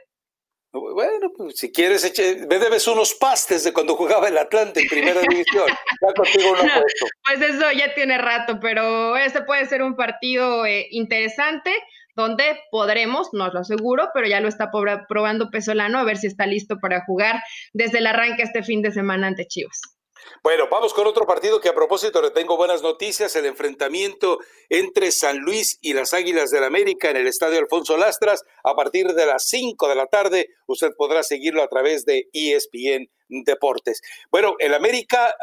Bueno, 0.73 1.31
pues 1.35 1.57
si 1.57 1.73
quieres, 1.73 2.05
eche, 2.05 2.47
me 2.47 2.59
debes 2.59 2.87
unos 2.87 3.15
pastes 3.15 3.65
de 3.65 3.73
cuando 3.73 3.97
jugaba 3.97 4.29
el 4.29 4.37
Atlante 4.37 4.81
en 4.81 4.89
primera 4.89 5.21
división. 5.29 5.67
Ya 6.03 6.15
contigo 6.15 6.55
no, 6.57 6.83
Pues 7.25 7.51
eso 7.51 7.73
ya 7.73 7.95
tiene 7.95 8.19
rato, 8.19 8.59
pero 8.61 9.17
este 9.17 9.43
puede 9.43 9.67
ser 9.67 9.83
un 9.83 9.97
partido 9.97 10.67
eh, 10.67 10.87
interesante 10.91 11.73
donde 12.15 12.59
podremos, 12.71 13.29
no 13.33 13.49
lo 13.49 13.61
aseguro, 13.61 14.09
pero 14.15 14.27
ya 14.27 14.41
lo 14.41 14.49
está 14.49 14.71
probando 15.09 15.51
Pesolano 15.51 15.99
a 15.99 16.05
ver 16.05 16.17
si 16.17 16.27
está 16.27 16.47
listo 16.47 16.79
para 16.81 17.05
jugar 17.05 17.43
desde 17.73 17.99
el 17.99 18.07
arranque 18.07 18.43
este 18.43 18.63
fin 18.63 18.83
de 18.83 18.91
semana 18.91 19.27
ante 19.27 19.47
Chivas. 19.47 19.96
Bueno, 20.43 20.69
vamos 20.71 20.95
con 20.95 21.07
otro 21.07 21.27
partido 21.27 21.61
que 21.61 21.69
a 21.69 21.75
propósito 21.75 22.23
le 22.23 22.31
tengo 22.31 22.57
buenas 22.57 22.83
noticias, 22.83 23.35
el 23.37 23.47
enfrentamiento 23.47 24.39
entre 24.69 25.11
San 25.11 25.39
Luis 25.39 25.79
y 25.81 25.93
las 25.93 26.15
Águilas 26.15 26.51
del 26.51 26.65
América 26.65 27.11
en 27.11 27.17
el 27.17 27.27
Estadio 27.27 27.59
Alfonso 27.59 27.97
Lastras 27.97 28.45
a 28.65 28.75
partir 28.75 29.15
de 29.15 29.27
las 29.27 29.45
5 29.49 29.89
de 29.89 29.95
la 29.95 30.07
tarde. 30.07 30.49
Usted 30.67 30.93
podrá 30.97 31.23
seguirlo 31.23 31.63
a 31.63 31.69
través 31.69 32.05
de 32.05 32.29
ESPN 32.33 33.11
Deportes. 33.29 34.01
Bueno, 34.31 34.55
el 34.59 34.75
América 34.75 35.35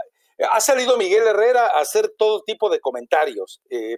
ha 0.52 0.60
salido 0.60 0.98
Miguel 0.98 1.28
Herrera 1.28 1.68
a 1.68 1.80
hacer 1.80 2.12
todo 2.18 2.44
tipo 2.44 2.70
de 2.70 2.80
comentarios. 2.80 3.62
Eh, 3.70 3.98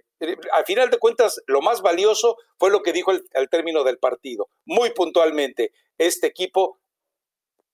al 0.52 0.64
final 0.64 0.90
de 0.90 0.98
cuentas, 0.98 1.40
lo 1.46 1.60
más 1.60 1.82
valioso 1.82 2.36
fue 2.58 2.70
lo 2.70 2.82
que 2.82 2.92
dijo 2.92 3.12
al 3.12 3.48
término 3.48 3.84
del 3.84 3.98
partido. 3.98 4.48
Muy 4.64 4.90
puntualmente, 4.90 5.72
este 5.98 6.26
equipo 6.26 6.78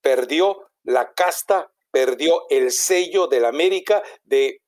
perdió 0.00 0.68
la 0.85 1.12
casta 1.14 1.72
perdió 1.92 2.42
el 2.50 2.72
sello 2.72 3.28
del 3.28 3.44
América 3.44 4.02
de 4.25 4.62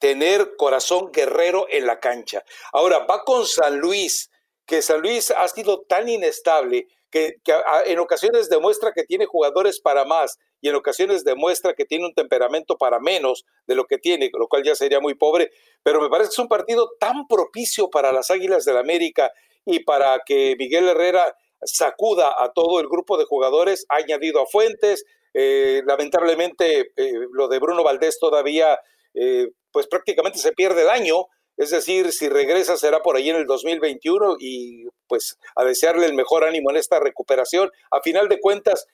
tener 0.00 0.56
corazón 0.56 1.12
guerrero 1.12 1.66
en 1.70 1.86
la 1.86 2.00
cancha. 2.00 2.42
Ahora 2.72 3.00
va 3.00 3.22
con 3.22 3.46
San 3.46 3.78
Luis, 3.78 4.30
que 4.66 4.82
San 4.82 5.00
Luis 5.00 5.30
ha 5.30 5.46
sido 5.46 5.82
tan 5.82 6.08
inestable 6.08 6.88
que, 7.10 7.36
en 7.86 7.98
ocasiones 7.98 8.48
demuestra 8.48 8.92
que 8.92 9.04
tiene 9.04 9.26
jugadores 9.26 9.80
para 9.80 10.04
más 10.04 10.38
y 10.60 10.68
en 10.68 10.74
ocasiones 10.74 11.24
demuestra 11.24 11.74
que 11.74 11.84
tiene 11.84 12.06
un 12.06 12.14
temperamento 12.14 12.76
para 12.76 12.98
menos 12.98 13.44
de 13.66 13.74
lo 13.74 13.84
que 13.84 13.98
tiene, 13.98 14.30
lo 14.32 14.48
cual 14.48 14.62
ya 14.62 14.74
sería 14.74 15.00
muy 15.00 15.14
pobre, 15.14 15.50
pero 15.82 16.00
me 16.00 16.08
parece 16.08 16.28
que 16.28 16.34
es 16.34 16.38
un 16.38 16.48
partido 16.48 16.90
tan 16.98 17.26
propicio 17.26 17.90
para 17.90 18.12
las 18.12 18.30
Águilas 18.30 18.64
del 18.64 18.78
América 18.78 19.32
y 19.66 19.80
para 19.84 20.20
que 20.24 20.56
Miguel 20.58 20.88
Herrera 20.88 21.36
sacuda 21.62 22.34
a 22.38 22.52
todo 22.52 22.80
el 22.80 22.88
grupo 22.88 23.18
de 23.18 23.24
jugadores, 23.24 23.84
ha 23.88 23.96
añadido 23.96 24.40
a 24.40 24.46
Fuentes, 24.46 25.04
eh, 25.34 25.82
lamentablemente, 25.86 26.92
eh, 26.96 27.12
lo 27.32 27.48
de 27.48 27.58
Bruno 27.58 27.84
Valdés 27.84 28.18
todavía, 28.18 28.78
eh, 29.14 29.48
pues 29.72 29.86
prácticamente 29.86 30.38
se 30.38 30.52
pierde 30.52 30.82
el 30.82 30.90
año. 30.90 31.26
Es 31.56 31.70
decir, 31.70 32.10
si 32.12 32.28
regresa 32.28 32.76
será 32.76 33.00
por 33.02 33.16
ahí 33.16 33.30
en 33.30 33.36
el 33.36 33.46
2021 33.46 34.36
y 34.40 34.84
pues 35.06 35.38
a 35.56 35.64
desearle 35.64 36.06
el 36.06 36.14
mejor 36.14 36.44
ánimo 36.44 36.70
en 36.70 36.76
esta 36.76 36.98
recuperación. 37.00 37.70
A 37.90 38.00
final 38.00 38.28
de 38.28 38.40
cuentas, 38.40 38.86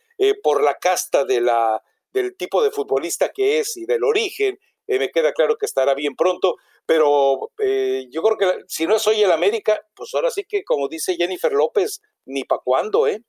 por 0.43 0.65
la 0.65 0.75
casta 0.75 1.25
de 1.25 1.41
la, 1.41 1.81
del 2.13 2.37
tipo 2.37 2.63
de 2.63 2.71
futbolista 2.71 3.29
que 3.29 3.61
es 3.61 3.77
y 3.77 3.85
del 3.85 4.03
origen, 4.03 4.59
me 4.89 5.11
queda 5.11 5.33
claro 5.33 5.57
que 5.57 5.67
estará 5.67 5.95
bien 5.95 6.17
pronto, 6.17 6.57
pero 6.87 7.51
yo 8.11 8.23
creo 8.23 8.37
que 8.37 8.65
si 8.67 8.87
no 8.87 8.97
es 8.97 9.07
hoy 9.07 9.23
el 9.23 9.31
América, 9.31 9.81
pues 9.95 10.13
ahora 10.15 10.31
sí 10.31 10.45
que 10.49 10.65
como 10.65 10.89
dice 10.89 11.15
Jennifer 11.17 11.53
López, 11.53 12.01
ni 12.25 12.43
para 12.45 12.63
cuándo, 12.65 13.07
¿eh? 13.07 13.23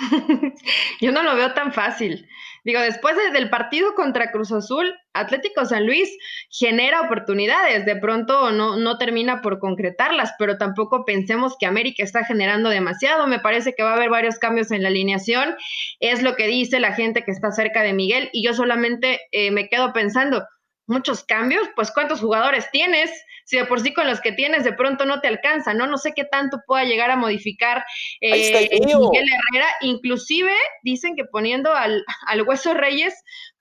Yo 1.00 1.12
no 1.12 1.22
lo 1.22 1.36
veo 1.36 1.52
tan 1.52 1.72
fácil. 1.72 2.28
Digo, 2.64 2.80
después 2.80 3.16
del 3.32 3.48
partido 3.48 3.94
contra 3.94 4.30
Cruz 4.30 4.52
Azul, 4.52 4.94
Atlético 5.14 5.64
San 5.64 5.86
Luis 5.86 6.10
genera 6.50 7.00
oportunidades, 7.00 7.86
de 7.86 7.96
pronto 7.96 8.52
no, 8.52 8.76
no 8.76 8.98
termina 8.98 9.40
por 9.40 9.58
concretarlas, 9.58 10.34
pero 10.38 10.58
tampoco 10.58 11.04
pensemos 11.06 11.56
que 11.58 11.66
América 11.66 12.02
está 12.02 12.24
generando 12.24 12.68
demasiado. 12.68 13.26
Me 13.26 13.38
parece 13.38 13.74
que 13.74 13.82
va 13.82 13.92
a 13.92 13.96
haber 13.96 14.10
varios 14.10 14.38
cambios 14.38 14.70
en 14.72 14.82
la 14.82 14.88
alineación, 14.88 15.56
es 16.00 16.22
lo 16.22 16.36
que 16.36 16.48
dice 16.48 16.80
la 16.80 16.92
gente 16.92 17.24
que 17.24 17.30
está 17.30 17.50
cerca 17.50 17.82
de 17.82 17.94
Miguel, 17.94 18.28
y 18.32 18.44
yo 18.44 18.52
solamente 18.52 19.20
eh, 19.32 19.50
me 19.50 19.68
quedo 19.68 19.94
pensando, 19.94 20.44
muchos 20.86 21.24
cambios, 21.24 21.68
pues 21.76 21.90
¿cuántos 21.92 22.20
jugadores 22.20 22.70
tienes? 22.70 23.10
Si 23.50 23.56
de 23.56 23.64
por 23.64 23.80
sí 23.80 23.92
con 23.92 24.06
los 24.06 24.20
que 24.20 24.30
tienes 24.30 24.62
de 24.62 24.72
pronto 24.72 25.04
no 25.06 25.20
te 25.20 25.26
alcanza, 25.26 25.74
¿no? 25.74 25.88
No 25.88 25.98
sé 25.98 26.12
qué 26.14 26.24
tanto 26.24 26.58
pueda 26.68 26.84
llegar 26.84 27.10
a 27.10 27.16
modificar 27.16 27.84
eh, 28.20 28.70
Miguel 28.70 29.26
Herrera, 29.28 29.66
inclusive 29.80 30.52
dicen 30.84 31.16
que 31.16 31.24
poniendo 31.24 31.74
al, 31.74 32.04
al 32.28 32.42
Hueso 32.42 32.74
Reyes 32.74 33.12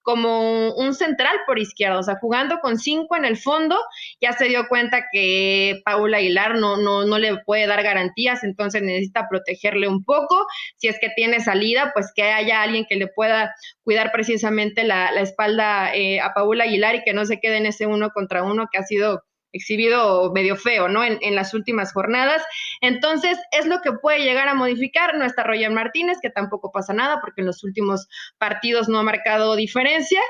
como 0.03 0.75
un 0.75 0.93
central 0.93 1.36
por 1.48 1.58
izquierda, 1.58 1.98
o 1.98 2.03
sea, 2.03 2.19
jugando 2.22 2.60
con 2.60 2.77
cinco 2.77 3.15
en 3.15 3.25
el 3.25 3.36
fondo, 3.36 3.79
ya 4.22 4.34
se 4.34 4.46
dio 4.46 4.67
cuenta 4.67 5.05
que 5.12 5.81
Paula 5.84 6.17
Aguilar 6.17 6.55
no, 6.55 6.77
no, 6.77 7.05
no 7.05 7.17
le 7.17 7.38
puede 7.38 7.65
dar 7.65 7.81
garantías, 7.81 8.43
entonces 8.43 8.84
necesita 8.84 9.27
protegerle 9.27 9.88
un 9.88 10.03
poco. 10.03 10.46
Si 10.77 10.88
es 10.88 11.00
que 11.00 11.10
tiene 11.15 11.39
salida, 11.39 11.91
pues 11.96 12.12
que 12.15 12.24
haya 12.24 12.62
alguien 12.62 12.86
que 12.88 12.96
le 12.96 13.08
pueda 13.08 13.55
cuidar 13.84 14.12
precisamente 14.12 14.84
la, 14.84 15.10
espalda 15.19 15.96
eh, 15.96 16.19
a 16.19 16.34
Paula 16.36 16.65
Aguilar 16.65 16.93
y 16.93 17.03
que 17.03 17.13
no 17.13 17.25
se 17.25 17.39
quede 17.39 17.58
en 17.58 17.65
ese 17.65 17.88
uno 17.88 18.12
contra 18.12 18.43
uno 18.43 18.67
que 18.72 18.77
ha 18.77 18.84
sido 18.84 19.24
exhibido 19.51 20.32
medio 20.32 20.56
feo, 20.56 20.88
¿no? 20.88 21.03
En, 21.03 21.36
las 21.36 21.53
últimas 21.53 21.94
jornadas. 21.94 22.44
Entonces, 22.82 23.38
es 23.51 23.65
lo 23.65 23.82
que 23.82 23.94
puede 23.94 24.20
llegar 24.20 24.48
a 24.48 24.53
modificar. 24.53 25.15
No 25.15 25.25
está 25.25 25.44
Roger 25.44 25.72
Martínez, 25.72 26.18
que 26.22 26.29
tampoco 26.29 26.72
pasa 26.72 26.94
nada, 26.94 27.20
porque 27.22 27.41
en 27.41 27.48
los 27.48 27.63
últimos 27.63 28.08
partidos 28.38 28.89
no 28.89 29.00
ha 29.00 29.03
marcado 29.03 29.56
diferencia. 29.56 30.22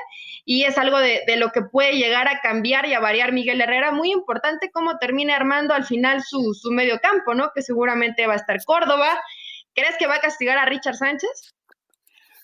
Y 0.44 0.64
es 0.64 0.78
algo 0.78 0.98
de, 0.98 1.22
lo 1.36 1.50
que 1.50 1.62
puede 1.62 1.96
llegar 1.96 2.28
a 2.28 2.40
cambiar 2.40 2.86
y 2.86 2.94
a 2.94 3.00
variar 3.00 3.32
Miguel 3.32 3.60
Herrera. 3.60 3.92
Muy 3.92 4.10
importante 4.10 4.70
cómo 4.72 4.98
termine 4.98 5.32
armando 5.32 5.74
al 5.74 5.84
final 5.84 6.22
su, 6.22 6.54
su 6.54 6.70
medio 6.70 6.98
campo, 7.00 7.34
¿no? 7.34 7.50
Que 7.54 7.62
seguramente 7.62 8.26
va 8.26 8.34
a 8.34 8.36
estar 8.36 8.58
Córdoba. 8.64 9.20
¿Crees 9.74 9.96
que 9.98 10.06
va 10.06 10.16
a 10.16 10.20
castigar 10.20 10.58
a 10.58 10.66
Richard 10.66 10.96
Sánchez? 10.96 11.54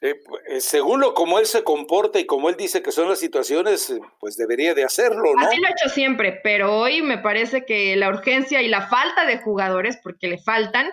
Eh, 0.03 0.21
eh, 0.49 0.61
según 0.61 1.01
lo 1.01 1.15
como 1.15 1.39
él 1.39 1.47
se 1.47 1.65
comporta 1.65 2.21
y 2.21 2.27
como 2.27 2.51
él 2.51 2.57
dice 2.57 2.83
que 2.83 2.93
son 2.93 3.09
las 3.09 3.19
situaciones, 3.19 3.89
eh, 3.91 3.99
pues 4.21 4.37
debería 4.37 4.75
de 4.75 4.85
hacerlo, 4.85 5.35
¿no? 5.35 5.47
Así 5.47 5.59
lo 5.59 5.69
ha 5.69 5.71
hecho 5.71 5.89
siempre, 5.89 6.39
pero 6.43 6.77
hoy 6.77 7.01
me 7.01 7.19
parece 7.19 7.65
que 7.65 7.97
la 7.97 8.11
urgencia 8.11 8.61
y 8.61 8.69
la 8.69 8.89
falta 8.89 9.25
de 9.25 9.39
jugadores, 9.39 9.99
porque 10.03 10.29
le 10.29 10.39
faltan, 10.39 10.91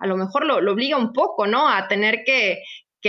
a 0.00 0.06
lo 0.06 0.16
mejor 0.16 0.46
lo, 0.46 0.56
obliga 0.72 0.96
un 0.96 1.12
poco, 1.12 1.46
¿no? 1.46 1.68
A 1.68 1.86
tener 1.86 2.24
que, 2.24 2.62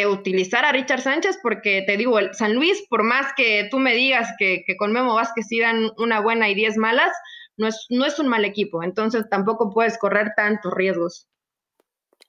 utilizar 0.07 0.63
a 0.63 0.71
Richard 0.71 1.01
Sánchez, 1.01 1.39
porque 1.43 1.83
te 1.85 1.97
digo, 1.97 2.17
el 2.19 2.33
San 2.33 2.53
Luis, 2.53 2.85
por 2.89 3.03
más 3.03 3.33
que 3.35 3.67
tú 3.69 3.77
me 3.77 3.93
digas 3.93 4.29
que, 4.37 4.63
que 4.65 4.77
con 4.77 4.93
Memo 4.93 5.15
Vázquez 5.15 5.47
sí 5.49 5.59
dan 5.59 5.91
una 5.97 6.21
buena 6.21 6.49
y 6.49 6.55
diez 6.55 6.77
malas, 6.77 7.11
no 7.57 7.67
es, 7.67 7.87
no 7.89 8.05
es 8.05 8.17
un 8.19 8.27
mal 8.27 8.45
equipo, 8.45 8.83
entonces 8.83 9.25
tampoco 9.29 9.69
puedes 9.73 9.97
correr 9.97 10.29
tantos 10.35 10.73
riesgos. 10.73 11.27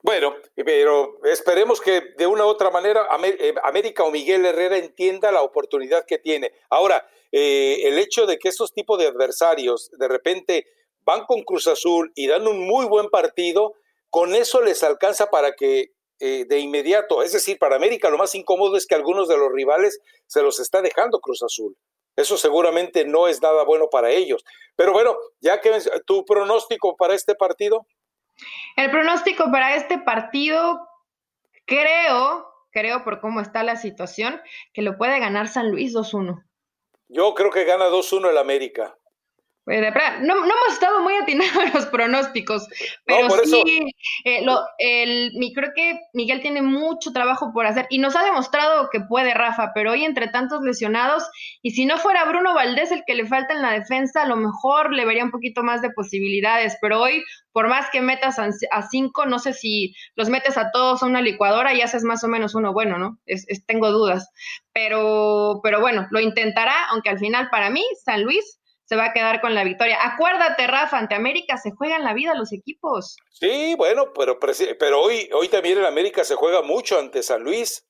Bueno, 0.02 0.35
pero 0.56 1.21
esperemos 1.25 1.80
que 1.80 2.02
de 2.18 2.26
una 2.26 2.44
u 2.44 2.49
otra 2.49 2.71
manera 2.71 3.06
eh, 3.23 3.54
América 3.62 4.02
o 4.02 4.11
Miguel 4.11 4.44
Herrera 4.44 4.76
entienda 4.76 5.30
la 5.30 5.42
oportunidad 5.42 6.04
que 6.04 6.18
tiene. 6.18 6.52
Ahora, 6.71 7.09
eh, 7.30 7.82
el 7.85 7.99
hecho 8.00 8.26
de 8.26 8.37
que 8.38 8.49
estos 8.49 8.73
tipos 8.73 8.99
de 8.99 9.06
adversarios 9.06 9.90
de 9.92 10.09
repente 10.09 10.66
van 11.04 11.25
con 11.25 11.42
Cruz 11.44 11.68
Azul 11.68 12.11
y 12.16 12.26
dan 12.26 12.49
un 12.49 12.66
muy 12.66 12.87
buen 12.87 13.11
partido, 13.11 13.75
con 14.11 14.35
eso 14.35 14.61
les 14.61 14.82
alcanza 14.82 15.30
para 15.30 15.52
que 15.52 15.92
eh, 16.18 16.47
de 16.49 16.59
inmediato, 16.59 17.23
es 17.23 17.32
decir, 17.32 17.59
para 17.59 17.76
América 17.76 18.11
lo 18.11 18.18
más 18.18 18.35
incómodo 18.35 18.76
es 18.76 18.87
que 18.87 18.97
algunos 18.97 19.28
de 19.28 19.37
los 19.37 19.52
rivales 19.52 20.00
se 20.26 20.42
los 20.42 20.59
está 20.59 20.82
dejando 20.82 21.21
Cruz 21.21 21.44
Azul. 21.44 21.76
Eso 22.16 22.37
seguramente 22.37 23.04
no 23.04 23.28
es 23.28 23.40
nada 23.40 23.64
bueno 23.64 23.88
para 23.88 24.11
ellos. 24.11 24.44
Pero 24.76 24.92
bueno, 24.92 25.16
ya 25.40 25.61
que 25.61 25.73
tu 26.04 26.25
pronóstico 26.25 26.97
para 26.97 27.14
este 27.14 27.35
partido. 27.35 27.87
El 28.76 28.90
pronóstico 28.90 29.50
para 29.50 29.74
este 29.74 29.98
partido, 29.98 30.88
creo, 31.66 32.46
creo 32.70 33.04
por 33.04 33.20
cómo 33.20 33.40
está 33.40 33.62
la 33.62 33.76
situación, 33.76 34.40
que 34.72 34.82
lo 34.82 34.96
puede 34.96 35.18
ganar 35.20 35.48
San 35.48 35.70
Luis 35.70 35.94
2-1. 35.94 36.44
Yo 37.08 37.34
creo 37.34 37.50
que 37.50 37.64
gana 37.64 37.86
2-1 37.88 38.30
el 38.30 38.38
América. 38.38 38.96
Pues, 39.64 39.81
no, 40.23 40.35
no, 40.35 40.45
hemos 40.45 40.73
estado 40.73 41.02
muy 41.02 41.14
atinados 41.14 41.64
en 41.64 41.73
los 41.73 41.87
pronósticos, 41.87 42.66
pero 43.07 43.28
sí, 43.45 43.95
eh, 44.25 44.45
lo, 44.45 44.59
el, 44.78 45.33
creo 45.54 45.71
que 45.75 46.00
Miguel 46.12 46.42
tiene 46.42 46.62
mucho 46.62 47.12
trabajo 47.12 47.52
por 47.52 47.66
hacer 47.66 47.87
y 47.88 47.99
nos 47.99 48.16
ha 48.16 48.25
demostrado 48.25 48.88
que 48.90 49.00
puede 49.00 49.35
Rafa, 49.35 49.71
pero 49.73 49.92
hoy 49.92 50.04
entre 50.04 50.26
tantos 50.28 50.62
lesionados 50.62 51.31
y 51.62 51.71
si 51.71 51.87
no 51.87 51.99
fuera 51.99 52.25
Bruno 52.25 52.54
Valdés 52.54 52.90
el 52.90 53.04
que 53.07 53.14
le 53.14 53.25
falta 53.25 53.54
en 53.54 53.62
la 53.62 53.71
defensa, 53.71 54.23
a 54.23 54.26
lo 54.26 54.37
mejor 54.37 54.92
le 54.92 55.04
vería 55.04 55.25
un 55.25 55.31
poquito 55.31 55.62
más 55.62 55.81
de 55.81 55.90
posibilidades, 55.90 56.76
pero 56.81 57.00
hoy 57.00 57.23
por 57.52 57.69
más 57.69 57.88
que 57.92 58.00
metas 58.00 58.38
a, 58.38 58.83
cinco, 58.90 59.26
no 59.26 59.38
sé 59.38 59.52
si 59.52 59.95
los 60.16 60.28
metes 60.28 60.57
a 60.57 60.73
todos 60.73 61.02
a 61.02 61.07
una 61.07 61.21
licuadora 61.21 61.73
y 61.75 61.83
haces 61.83 62.02
más 62.02 62.25
o 62.25 62.28
menos 62.28 62.54
uno 62.54 62.73
bueno, 62.73 62.99
¿no? 62.99 63.19
Es, 63.26 63.47
tengo 63.66 63.92
dudas, 63.92 64.28
pero, 64.73 65.61
pero 65.62 65.81
bueno, 65.81 66.09
lo 66.11 66.19
intentará, 66.19 66.75
aunque 66.90 67.11
al 67.11 67.19
final 67.19 67.49
para 67.50 67.71
mí 67.71 67.85
San 68.04 68.25
Luis 68.25 68.59
se 68.92 68.96
va 68.96 69.06
a 69.06 69.12
quedar 69.14 69.40
con 69.40 69.54
la 69.54 69.64
victoria. 69.64 69.96
Acuérdate, 70.02 70.66
Rafa, 70.66 70.99
ante 70.99 71.14
América 71.14 71.56
se 71.56 71.70
juegan 71.70 72.04
la 72.04 72.12
vida 72.12 72.34
los 72.34 72.52
equipos. 72.52 73.16
Sí, 73.30 73.75
bueno, 73.75 74.12
pero, 74.12 74.38
pero 74.78 75.00
hoy, 75.00 75.30
hoy 75.32 75.49
también 75.49 75.78
en 75.78 75.87
América 75.87 76.25
se 76.25 76.34
juega 76.34 76.61
mucho 76.61 76.99
ante 76.99 77.22
San 77.22 77.42
Luis, 77.42 77.87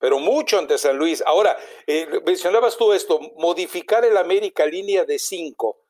pero 0.00 0.18
mucho 0.18 0.58
ante 0.58 0.76
San 0.76 0.96
Luis. 0.98 1.22
Ahora, 1.24 1.56
eh, 1.86 2.08
mencionabas 2.26 2.76
tú 2.76 2.92
esto, 2.92 3.20
modificar 3.36 4.04
el 4.04 4.16
América 4.16 4.66
línea 4.66 5.04
de 5.04 5.20
cinco. 5.20 5.84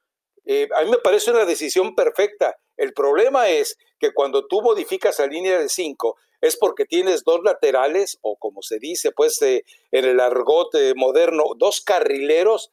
Eh, 0.44 0.68
a 0.76 0.82
mí 0.82 0.90
me 0.90 0.98
parece 0.98 1.30
una 1.30 1.46
decisión 1.46 1.94
perfecta. 1.94 2.54
El 2.76 2.92
problema 2.92 3.48
es 3.48 3.78
que 3.98 4.12
cuando 4.12 4.46
tú 4.46 4.60
modificas 4.60 5.18
la 5.20 5.26
línea 5.26 5.58
de 5.58 5.70
cinco, 5.70 6.16
es 6.42 6.58
porque 6.58 6.84
tienes 6.84 7.24
dos 7.24 7.40
laterales, 7.42 8.18
o 8.20 8.36
como 8.36 8.60
se 8.60 8.78
dice 8.78 9.10
pues 9.10 9.40
eh, 9.40 9.64
en 9.90 10.04
el 10.04 10.20
argot 10.20 10.68
moderno, 10.96 11.44
dos 11.56 11.80
carrileros 11.80 12.72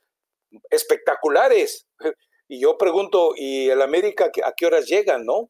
espectaculares. 0.69 1.87
Y 2.47 2.61
yo 2.61 2.77
pregunto, 2.77 3.33
¿y 3.35 3.71
el 3.71 3.81
América 3.81 4.25
a 4.25 4.53
qué 4.55 4.67
horas 4.67 4.85
llegan, 4.85 5.25
no? 5.25 5.49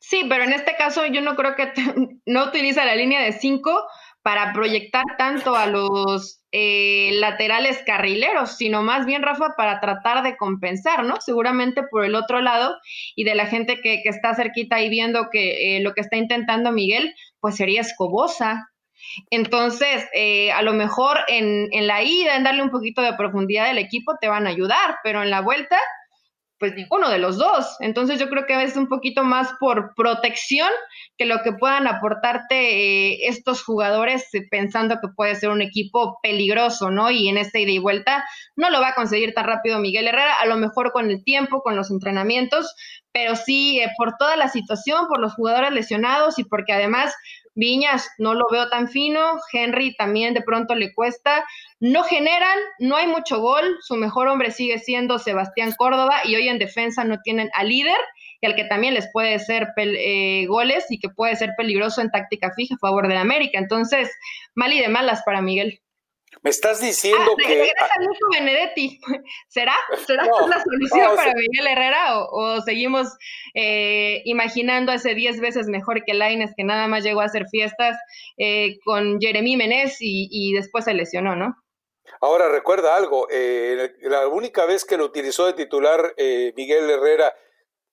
Sí, 0.00 0.24
pero 0.28 0.42
en 0.42 0.52
este 0.52 0.74
caso 0.74 1.06
yo 1.06 1.20
no 1.20 1.36
creo 1.36 1.54
que 1.54 1.72
no 2.26 2.44
utiliza 2.46 2.84
la 2.84 2.96
línea 2.96 3.22
de 3.22 3.30
cinco 3.32 3.86
para 4.22 4.52
proyectar 4.52 5.04
tanto 5.18 5.54
a 5.54 5.68
los 5.68 6.42
eh, 6.50 7.10
laterales 7.12 7.80
carrileros, 7.86 8.56
sino 8.56 8.82
más 8.82 9.06
bien, 9.06 9.22
Rafa, 9.22 9.54
para 9.56 9.78
tratar 9.78 10.24
de 10.24 10.36
compensar, 10.36 11.04
¿no? 11.04 11.20
Seguramente 11.20 11.84
por 11.88 12.04
el 12.04 12.16
otro 12.16 12.40
lado 12.40 12.76
y 13.14 13.22
de 13.22 13.36
la 13.36 13.46
gente 13.46 13.80
que, 13.80 14.02
está 14.04 14.34
cerquita 14.34 14.82
y 14.82 14.88
viendo 14.88 15.28
que 15.30 15.76
eh, 15.76 15.80
lo 15.80 15.94
que 15.94 16.00
está 16.00 16.16
intentando 16.16 16.72
Miguel, 16.72 17.14
pues 17.38 17.54
sería 17.54 17.82
Escobosa. 17.82 18.68
Entonces, 19.30 20.06
eh, 20.14 20.52
a 20.52 20.62
lo 20.62 20.72
mejor 20.72 21.18
en, 21.28 21.68
en 21.72 21.86
la 21.86 22.02
ida, 22.02 22.36
en 22.36 22.44
darle 22.44 22.62
un 22.62 22.70
poquito 22.70 23.02
de 23.02 23.14
profundidad 23.14 23.66
al 23.66 23.78
equipo, 23.78 24.14
te 24.20 24.28
van 24.28 24.46
a 24.46 24.50
ayudar, 24.50 24.96
pero 25.02 25.22
en 25.22 25.30
la 25.30 25.40
vuelta, 25.40 25.78
pues 26.58 26.74
ninguno 26.74 27.10
de 27.10 27.18
los 27.18 27.36
dos. 27.36 27.76
Entonces 27.80 28.18
yo 28.18 28.28
creo 28.28 28.46
que 28.46 28.62
es 28.62 28.76
un 28.76 28.88
poquito 28.88 29.24
más 29.24 29.52
por 29.60 29.94
protección 29.94 30.68
que 31.18 31.26
lo 31.26 31.42
que 31.42 31.52
puedan 31.52 31.86
aportarte 31.86 32.54
eh, 33.10 33.28
estos 33.28 33.62
jugadores 33.62 34.32
eh, 34.32 34.46
pensando 34.50 34.96
que 35.00 35.08
puede 35.14 35.34
ser 35.34 35.50
un 35.50 35.60
equipo 35.60 36.18
peligroso, 36.22 36.90
¿no? 36.90 37.10
Y 37.10 37.28
en 37.28 37.36
esta 37.36 37.58
ida 37.58 37.72
y 37.72 37.78
vuelta 37.78 38.24
no 38.56 38.70
lo 38.70 38.80
va 38.80 38.88
a 38.88 38.94
conseguir 38.94 39.34
tan 39.34 39.46
rápido 39.46 39.78
Miguel 39.78 40.08
Herrera, 40.08 40.34
a 40.34 40.46
lo 40.46 40.56
mejor 40.56 40.92
con 40.92 41.10
el 41.10 41.22
tiempo, 41.24 41.62
con 41.62 41.76
los 41.76 41.90
entrenamientos, 41.90 42.74
pero 43.12 43.36
sí 43.36 43.80
por 43.98 44.16
toda 44.18 44.36
la 44.36 44.48
situación, 44.48 45.06
por 45.08 45.20
los 45.20 45.34
jugadores 45.34 45.72
lesionados 45.72 46.38
y 46.38 46.44
porque 46.44 46.72
además 46.72 47.14
Viñas 47.56 48.10
no 48.18 48.34
lo 48.34 48.46
veo 48.50 48.68
tan 48.68 48.86
fino, 48.88 49.40
Henry 49.50 49.96
también 49.96 50.34
de 50.34 50.42
pronto 50.42 50.74
le 50.74 50.94
cuesta, 50.94 51.44
no 51.80 52.04
generan, 52.04 52.58
no 52.78 52.96
hay 52.96 53.06
mucho 53.06 53.40
gol, 53.40 53.78
su 53.80 53.96
mejor 53.96 54.28
hombre 54.28 54.50
sigue 54.50 54.78
siendo 54.78 55.18
Sebastián 55.18 55.72
Córdoba 55.76 56.20
y 56.24 56.36
hoy 56.36 56.48
en 56.48 56.58
defensa 56.58 57.02
no 57.04 57.18
tienen 57.22 57.48
al 57.54 57.70
líder 57.70 57.98
y 58.42 58.46
al 58.46 58.54
que 58.54 58.64
también 58.64 58.92
les 58.92 59.10
puede 59.10 59.38
ser 59.38 59.68
eh, 59.76 60.44
goles 60.46 60.84
y 60.90 60.98
que 60.98 61.08
puede 61.08 61.34
ser 61.34 61.50
peligroso 61.56 62.02
en 62.02 62.10
táctica 62.10 62.52
fija 62.54 62.74
a 62.74 62.78
favor 62.78 63.08
de 63.08 63.16
América. 63.16 63.58
Entonces, 63.58 64.10
mal 64.54 64.72
y 64.74 64.80
de 64.80 64.88
malas 64.88 65.22
para 65.24 65.40
Miguel. 65.40 65.80
Me 66.42 66.50
estás 66.50 66.80
diciendo 66.80 67.32
ah, 67.32 67.42
que. 67.46 67.72
Benedetti. 68.32 69.00
¿Será? 69.48 69.74
¿Será 70.06 70.24
la 70.24 70.62
solución 70.62 71.16
para 71.16 71.34
Miguel 71.34 71.66
Herrera 71.66 72.20
o, 72.20 72.60
seguimos 72.62 73.08
eh, 73.54 74.22
imaginando 74.24 74.92
ese 74.92 75.14
10 75.14 75.40
veces 75.40 75.66
mejor 75.68 76.04
que 76.04 76.14
Laines 76.14 76.52
que 76.56 76.64
nada 76.64 76.88
más 76.88 77.04
llegó 77.04 77.20
a 77.20 77.26
hacer 77.26 77.46
fiestas 77.50 77.96
eh, 78.36 78.78
con 78.84 79.20
Jeremy 79.20 79.56
Menez 79.56 79.96
y, 80.00 80.52
después 80.54 80.84
se 80.84 80.94
lesionó, 80.94 81.36
¿no? 81.36 81.56
Ahora 82.20 82.48
recuerda 82.48 82.96
algo, 82.96 83.26
eh, 83.30 83.94
la 84.02 84.28
única 84.28 84.64
vez 84.64 84.84
que 84.84 84.96
lo 84.96 85.04
utilizó 85.04 85.46
de 85.46 85.54
titular 85.54 86.14
Miguel 86.56 86.88
Herrera, 86.88 87.34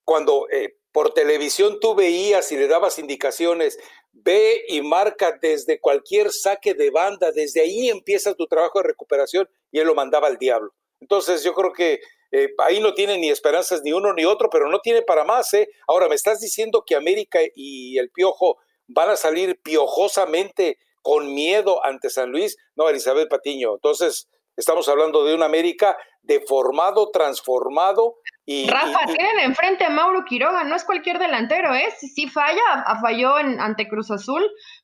cuando 0.04 0.46
por 0.92 1.12
televisión 1.12 1.80
tú 1.80 1.96
veías 1.96 2.52
y 2.52 2.56
le 2.56 2.68
dabas 2.68 3.00
indicaciones, 3.00 3.78
ve 4.24 4.64
y 4.68 4.80
marca 4.82 5.38
desde 5.40 5.80
cualquier 5.80 6.30
saque 6.32 6.74
de 6.74 6.90
banda, 6.90 7.30
desde 7.30 7.60
ahí 7.60 7.88
empieza 7.88 8.34
tu 8.34 8.46
trabajo 8.46 8.80
de 8.80 8.88
recuperación 8.88 9.48
y 9.70 9.78
él 9.78 9.86
lo 9.86 9.94
mandaba 9.94 10.28
al 10.28 10.38
diablo. 10.38 10.72
Entonces 11.00 11.42
yo 11.42 11.52
creo 11.52 11.72
que 11.72 12.00
eh, 12.32 12.48
ahí 12.58 12.80
no 12.80 12.94
tiene 12.94 13.18
ni 13.18 13.30
esperanzas 13.30 13.82
ni 13.84 13.92
uno 13.92 14.12
ni 14.12 14.24
otro, 14.24 14.48
pero 14.50 14.68
no 14.68 14.80
tiene 14.80 15.02
para 15.02 15.24
más. 15.24 15.52
¿eh? 15.54 15.68
Ahora, 15.86 16.08
¿me 16.08 16.14
estás 16.14 16.40
diciendo 16.40 16.82
que 16.86 16.96
América 16.96 17.38
y 17.54 17.98
el 17.98 18.10
Piojo 18.10 18.58
van 18.88 19.10
a 19.10 19.16
salir 19.16 19.60
piojosamente 19.62 20.78
con 21.02 21.32
miedo 21.32 21.84
ante 21.84 22.10
San 22.10 22.30
Luis? 22.30 22.56
No, 22.74 22.88
Elizabeth 22.88 23.28
Patiño. 23.28 23.74
Entonces, 23.74 24.28
estamos 24.56 24.88
hablando 24.88 25.24
de 25.24 25.34
un 25.34 25.42
América 25.42 25.96
deformado, 26.24 27.10
transformado, 27.10 28.16
Rafa, 28.68 29.06
tienen 29.06 29.40
enfrente 29.40 29.84
a 29.84 29.90
Mauro 29.90 30.24
Quiroga, 30.26 30.64
no 30.64 30.76
es 30.76 30.84
cualquier 30.84 31.18
delantero, 31.18 31.74
¿eh? 31.74 31.88
Sí, 31.98 32.28
falla, 32.28 32.84
falló 33.00 33.38
en, 33.38 33.58
ante 33.58 33.88
Cruz 33.88 34.10
Azul, 34.10 34.42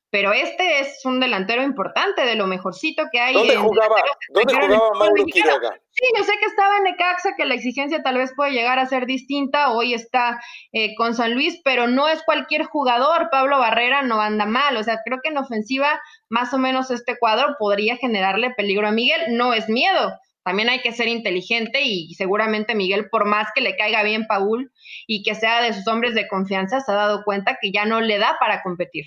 pero 0.09 0.33
este 0.33 0.79
es 0.79 1.05
un 1.05 1.19
delantero 1.19 1.61
importante, 1.61 2.25
de 2.25 2.33
lo 2.33 2.47
mejorcito 2.47 3.03
que 3.11 3.19
hay. 3.19 3.35
¿Dónde 3.35 3.57
jugaba, 3.57 4.01
¿dónde 4.33 4.53
jugaba 4.55 4.91
Mauro 4.97 5.25
Quiroga? 5.25 5.79
Sí, 5.91 6.05
yo 6.17 6.23
sé 6.23 6.31
que 6.39 6.45
estaba 6.47 6.77
en 6.77 6.83
Necaxa, 6.83 7.35
que 7.37 7.45
la 7.45 7.53
exigencia 7.53 8.01
tal 8.01 8.17
vez 8.17 8.33
puede 8.35 8.51
llegar 8.51 8.79
a 8.79 8.87
ser 8.87 9.05
distinta, 9.05 9.71
hoy 9.71 9.93
está 9.93 10.41
eh, 10.71 10.95
con 10.95 11.13
San 11.13 11.35
Luis, 11.35 11.61
pero 11.63 11.87
no 11.87 12.07
es 12.07 12.23
cualquier 12.23 12.63
jugador, 12.63 13.29
Pablo 13.29 13.59
Barrera 13.59 14.01
no 14.01 14.21
anda 14.21 14.47
mal, 14.47 14.75
o 14.75 14.83
sea, 14.83 15.01
creo 15.05 15.19
que 15.21 15.29
en 15.29 15.37
ofensiva 15.37 16.01
más 16.29 16.51
o 16.55 16.57
menos 16.57 16.89
este 16.89 17.19
cuadro 17.19 17.57
podría 17.59 17.95
generarle 17.97 18.55
peligro 18.57 18.87
a 18.87 18.91
Miguel, 18.91 19.37
no 19.37 19.53
es 19.53 19.69
miedo, 19.69 20.17
también 20.43 20.69
hay 20.69 20.81
que 20.81 20.91
ser 20.91 21.07
inteligente 21.07 21.81
y 21.81 22.13
seguramente 22.15 22.75
Miguel, 22.75 23.09
por 23.09 23.25
más 23.25 23.47
que 23.53 23.61
le 23.61 23.75
caiga 23.75 24.03
bien 24.03 24.25
Paul 24.27 24.71
y 25.07 25.23
que 25.23 25.35
sea 25.35 25.61
de 25.61 25.73
sus 25.73 25.87
hombres 25.87 26.15
de 26.15 26.27
confianza, 26.27 26.79
se 26.79 26.91
ha 26.91 26.95
dado 26.95 27.23
cuenta 27.23 27.57
que 27.61 27.71
ya 27.71 27.85
no 27.85 28.01
le 28.01 28.17
da 28.17 28.37
para 28.39 28.63
competir. 28.63 29.05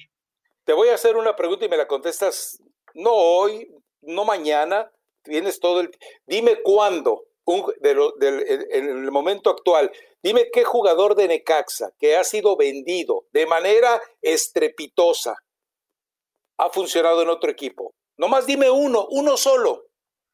Te 0.64 0.72
voy 0.72 0.88
a 0.88 0.94
hacer 0.94 1.16
una 1.16 1.36
pregunta 1.36 1.64
y 1.64 1.68
me 1.68 1.76
la 1.76 1.86
contestas 1.86 2.62
no 2.94 3.12
hoy, 3.12 3.68
no 4.02 4.24
mañana, 4.24 4.90
tienes 5.22 5.60
todo 5.60 5.80
el... 5.80 5.90
Dime 6.26 6.56
cuándo, 6.62 7.24
en 7.46 8.88
el 8.88 9.10
momento 9.10 9.50
actual, 9.50 9.90
dime 10.22 10.48
qué 10.52 10.64
jugador 10.64 11.14
de 11.14 11.28
Necaxa 11.28 11.90
que 11.98 12.16
ha 12.16 12.24
sido 12.24 12.56
vendido 12.56 13.26
de 13.32 13.46
manera 13.46 14.00
estrepitosa 14.22 15.36
ha 16.56 16.70
funcionado 16.70 17.22
en 17.22 17.28
otro 17.28 17.50
equipo. 17.50 17.94
Nomás 18.16 18.46
dime 18.46 18.70
uno, 18.70 19.06
uno 19.10 19.36
solo. 19.36 19.86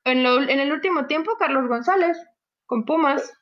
En, 0.04 0.24
en 0.26 0.60
el 0.60 0.72
último 0.72 1.06
tiempo, 1.06 1.36
Carlos 1.38 1.68
González, 1.68 2.16
con 2.66 2.84
Pumas. 2.84 3.32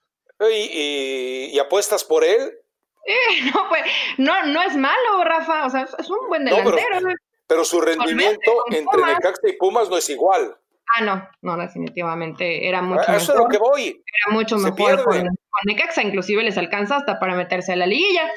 ¿Y, 0.41 1.59
apuestas 1.59 2.05
por 2.05 2.25
él? 2.25 2.53
Eh, 3.09 3.51
no, 3.55 3.67
pues, 3.71 3.83
no, 4.19 4.45
no 4.45 4.61
es 4.61 4.77
malo, 4.77 5.25
Rafa, 5.25 5.65
o 5.65 5.71
sea, 5.71 5.89
es 5.99 6.11
un 6.11 6.29
buen 6.29 6.45
delantero. 6.45 7.09
pero, 7.47 7.65
su 7.65 7.81
rendimiento 7.81 8.65
entre 8.71 9.03
Necaxa 9.03 9.49
y 9.49 9.53
Pumas 9.55 9.89
no 9.89 9.97
es 9.97 10.11
igual. 10.11 10.55
Ah, 10.95 11.01
no, 11.03 11.29
no, 11.41 11.57
definitivamente 11.57 12.69
era 12.69 12.83
mucho 12.83 13.01
mejor. 13.01 13.17
Eso 13.17 13.33
es 13.33 13.39
lo 13.39 13.49
que 13.49 13.57
voy. 13.57 13.87
Era 14.05 14.35
mucho 14.35 14.59
mejor 14.59 15.03
con, 15.05 15.27
Necaxa, 15.65 16.03
inclusive 16.03 16.43
les 16.43 16.59
alcanza 16.59 16.97
hasta 16.97 17.19
para 17.19 17.35
meterse 17.35 17.73
a 17.73 17.77
la 17.77 17.87
liguilla. 17.87 18.31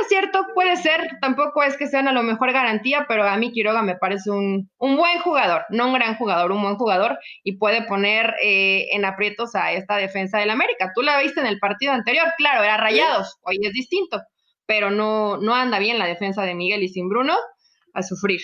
Es 0.00 0.08
cierto, 0.08 0.46
puede 0.54 0.76
ser, 0.76 1.08
tampoco 1.20 1.62
es 1.62 1.76
que 1.76 1.86
sean 1.86 2.08
a 2.08 2.12
lo 2.12 2.22
mejor 2.22 2.52
garantía, 2.52 3.06
pero 3.08 3.24
a 3.24 3.36
mí 3.36 3.52
Quiroga 3.52 3.82
me 3.82 3.96
parece 3.96 4.30
un, 4.30 4.70
un 4.78 4.96
buen 4.96 5.20
jugador, 5.20 5.64
no 5.70 5.86
un 5.86 5.94
gran 5.94 6.16
jugador, 6.16 6.52
un 6.52 6.62
buen 6.62 6.76
jugador 6.76 7.18
y 7.44 7.58
puede 7.58 7.82
poner 7.82 8.34
eh, 8.42 8.88
en 8.92 9.04
aprietos 9.04 9.54
a 9.54 9.72
esta 9.72 9.96
defensa 9.96 10.38
del 10.38 10.50
América. 10.50 10.92
Tú 10.94 11.02
la 11.02 11.20
viste 11.20 11.40
en 11.40 11.46
el 11.46 11.58
partido 11.58 11.92
anterior, 11.92 12.26
claro, 12.36 12.64
era 12.64 12.76
rayados, 12.76 13.36
hoy 13.42 13.58
es 13.62 13.72
distinto, 13.72 14.20
pero 14.66 14.90
no, 14.90 15.36
no 15.36 15.54
anda 15.54 15.78
bien 15.78 15.98
la 15.98 16.06
defensa 16.06 16.42
de 16.42 16.54
Miguel 16.54 16.82
y 16.82 16.88
sin 16.88 17.08
Bruno 17.08 17.36
a 17.94 18.02
sufrir. 18.02 18.40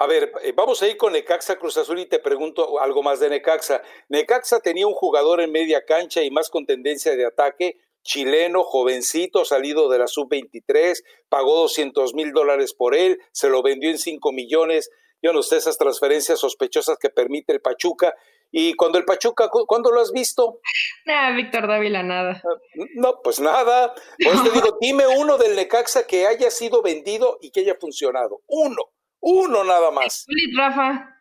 A 0.00 0.06
ver, 0.06 0.30
eh, 0.44 0.52
vamos 0.54 0.80
a 0.80 0.86
ir 0.86 0.96
con 0.96 1.12
Necaxa 1.12 1.56
Cruz 1.56 1.76
Azul 1.76 1.98
y 1.98 2.06
te 2.06 2.20
pregunto 2.20 2.80
algo 2.80 3.02
más 3.02 3.18
de 3.18 3.28
Necaxa. 3.28 3.82
Necaxa 4.08 4.60
tenía 4.60 4.86
un 4.86 4.94
jugador 4.94 5.40
en 5.40 5.50
media 5.50 5.84
cancha 5.84 6.22
y 6.22 6.30
más 6.30 6.50
con 6.50 6.64
tendencia 6.66 7.16
de 7.16 7.26
ataque, 7.26 7.80
chileno, 8.02 8.64
jovencito, 8.64 9.44
salido 9.44 9.88
de 9.88 9.98
la 9.98 10.06
sub-23, 10.06 11.02
pagó 11.28 11.56
200 11.60 12.14
mil 12.14 12.32
dólares 12.32 12.74
por 12.74 12.94
él, 12.94 13.18
se 13.32 13.48
lo 13.48 13.62
vendió 13.62 13.90
en 13.90 13.98
5 13.98 14.32
millones. 14.32 14.90
Yo 15.22 15.32
no 15.32 15.42
sé 15.42 15.56
esas 15.56 15.78
transferencias 15.78 16.38
sospechosas 16.38 16.96
que 16.98 17.10
permite 17.10 17.52
el 17.52 17.60
Pachuca. 17.60 18.14
Y 18.50 18.74
cuando 18.74 18.98
el 18.98 19.04
Pachuca, 19.04 19.50
¿cuándo 19.50 19.90
lo 19.90 20.00
has 20.00 20.12
visto? 20.12 20.60
Nada, 21.04 21.36
Víctor 21.36 21.66
Dávila, 21.66 22.02
nada. 22.02 22.40
Ah, 22.44 22.84
no, 22.94 23.20
pues 23.22 23.40
nada. 23.40 23.94
Pues 24.22 24.42
te 24.42 24.50
digo, 24.54 24.78
dime 24.80 25.06
uno 25.06 25.36
del 25.36 25.56
Necaxa 25.56 26.06
que 26.06 26.26
haya 26.26 26.50
sido 26.50 26.82
vendido 26.82 27.38
y 27.42 27.50
que 27.50 27.60
haya 27.60 27.74
funcionado. 27.78 28.40
Uno. 28.46 28.82
Uno 29.20 29.64
nada 29.64 29.90
más. 29.90 30.24
Rafa. 30.56 31.14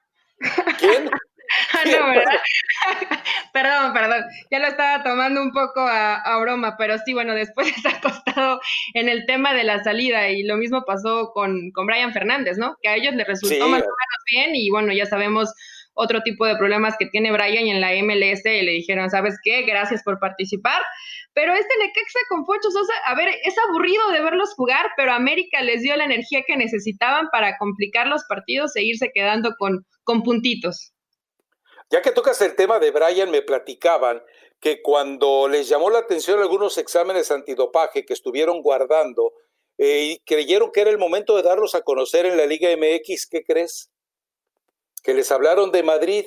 ¿Quién? 0.80 1.10
Ah, 1.74 1.84
no, 1.86 2.08
¿verdad? 2.10 2.40
perdón, 3.54 3.94
perdón. 3.94 4.24
Ya 4.52 4.60
lo 4.60 4.68
estaba 4.68 5.04
tomando 5.04 5.42
un 5.42 5.52
poco 5.52 5.82
a, 5.82 6.38
broma, 6.42 6.76
pero 6.78 6.98
sí, 7.00 7.14
bueno, 7.14 7.34
después 7.34 7.68
está 7.76 7.90
acostado 7.98 8.60
en 8.94 9.10
el 9.10 9.26
tema 9.26 9.54
de 9.54 9.64
la 9.64 9.84
salida 9.84 10.30
y 10.30 10.44
lo 10.44 10.58
mismo 10.58 10.84
pasó 10.86 11.32
con, 11.34 11.72
con 11.72 11.88
Brian 11.88 12.14
Fernández, 12.14 12.58
¿no? 12.58 12.76
Que 12.82 12.90
a 12.90 12.96
ellos 12.96 13.16
les 13.16 13.28
resultó 13.28 13.68
más 13.68 13.82
o 13.82 13.86
menos 13.86 14.24
bien 14.32 14.56
y 14.56 14.70
bueno, 14.70 14.94
ya 14.94 15.06
sabemos 15.06 15.54
otro 15.98 16.22
tipo 16.22 16.46
de 16.46 16.56
problemas 16.56 16.96
que 16.98 17.08
tiene 17.08 17.32
Brian 17.32 17.66
y 17.66 17.72
en 17.72 17.82
la 17.82 17.92
MLS 18.04 18.44
le 18.44 18.72
dijeron, 18.72 19.10
¿sabes 19.10 19.36
qué? 19.44 19.64
Gracias 19.64 20.04
por 20.04 20.20
participar. 20.20 20.82
Pero 21.34 21.54
este 21.54 21.74
Necaxa 21.80 22.20
con 22.30 22.46
Pocho 22.46 22.70
Sosa, 22.72 22.94
a 23.06 23.16
ver, 23.16 23.30
es 23.44 23.56
aburrido 23.68 24.12
de 24.12 24.22
verlos 24.22 24.54
jugar, 24.56 24.86
pero 24.96 25.12
América 25.12 25.62
les 25.62 25.82
dio 25.82 25.96
la 25.96 26.06
energía 26.06 26.44
que 26.46 26.56
necesitaban 26.56 27.28
para 27.32 27.58
complicar 27.58 28.08
los 28.08 28.24
partidos 28.26 28.76
e 28.76 28.84
irse 28.84 29.12
quedando 29.14 29.56
con, 29.58 29.86
con 30.04 30.24
puntitos. 30.24 30.94
Ya 31.89 32.02
que 32.02 32.12
tocas 32.12 32.41
el 32.41 32.56
tema 32.56 32.80
de 32.80 32.91
Brian, 32.91 33.32
me 33.32 33.41
platicaban 33.41 34.21
que 34.60 34.82
cuando 34.82 35.47
les 35.47 35.69
llamó 35.69 35.89
la 35.89 36.00
atención 36.00 36.39
algunos 36.39 36.78
exámenes 36.78 37.32
antidopaje 37.32 38.06
que 38.06 38.13
estuvieron 38.13 38.62
guardando 38.62 39.34
eh, 39.78 40.04
y 40.04 40.19
creyeron 40.19 40.71
que 40.71 40.82
era 40.82 40.89
el 40.89 40.97
momento 40.97 41.38
de 41.38 41.43
darlos 41.43 41.76
a 41.76 41.82
conocer 41.82 42.26
en 42.26 42.38
la 42.38 42.45
Liga 42.45 42.69
MX, 42.76 43.28
¿qué 43.28 43.43
crees? 43.43 43.91
que 45.08 45.13
les 45.13 45.32
hablaron 45.32 45.71
de 45.71 45.84
Madrid. 45.84 46.26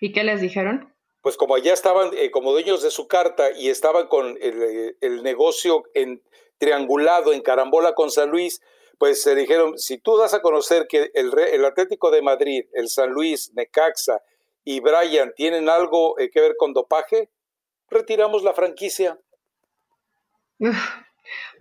¿Y 0.00 0.12
qué 0.12 0.24
les 0.24 0.40
dijeron? 0.40 0.90
Pues 1.20 1.36
como 1.36 1.54
allá 1.54 1.74
estaban 1.74 2.10
eh, 2.16 2.30
como 2.30 2.52
dueños 2.52 2.82
de 2.82 2.90
su 2.90 3.06
carta 3.06 3.50
y 3.50 3.68
estaban 3.68 4.08
con 4.08 4.38
el, 4.40 4.96
eh, 5.00 5.10
negocio 5.22 5.84
en, 5.92 6.22
triangulado 6.56 7.34
en 7.34 7.42
carambola 7.42 7.94
con 7.94 8.10
San 8.10 8.30
Luis, 8.30 8.62
pues 9.02 9.20
se 9.20 9.34
dijeron, 9.34 9.76
si 9.78 9.98
tú 9.98 10.16
das 10.16 10.32
a 10.32 10.42
conocer 10.42 10.86
que 10.88 11.10
el, 11.14 11.36
el 11.36 11.64
Atlético 11.64 12.12
de 12.12 12.22
Madrid, 12.22 12.66
el 12.72 12.88
San 12.88 13.10
Luis, 13.10 13.50
Necaxa 13.52 14.20
y 14.62 14.78
Brian 14.78 15.32
tienen 15.34 15.68
algo 15.68 16.16
eh, 16.20 16.30
que 16.30 16.40
ver 16.40 16.54
con 16.56 16.72
dopaje, 16.72 17.28
retiramos 17.90 18.44
la 18.44 18.54
franquicia. 18.54 19.18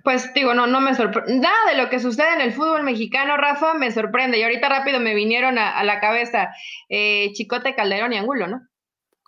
Pues 0.04 0.32
digo, 0.36 0.54
no, 0.54 0.68
no 0.68 0.82
me 0.82 0.94
sorprende. 0.94 1.40
Nada 1.40 1.72
de 1.72 1.78
lo 1.78 1.90
que 1.90 2.00
sucede 2.00 2.32
en 2.32 2.42
el 2.42 2.54
fútbol 2.54 2.84
mexicano, 2.84 3.36
Rafa, 3.38 3.74
me 3.74 3.90
sorprende. 3.90 4.38
Y 4.38 4.44
ahorita 4.44 4.70
rápido 4.70 5.00
me 5.00 5.16
vinieron 5.16 5.58
a, 5.58 5.84
la 5.84 6.00
cabeza 6.00 6.52
eh, 6.90 7.32
Chicote, 7.34 7.74
Calderón 7.74 8.14
y 8.14 8.18
Angulo, 8.18 8.46
¿no? 8.46 8.68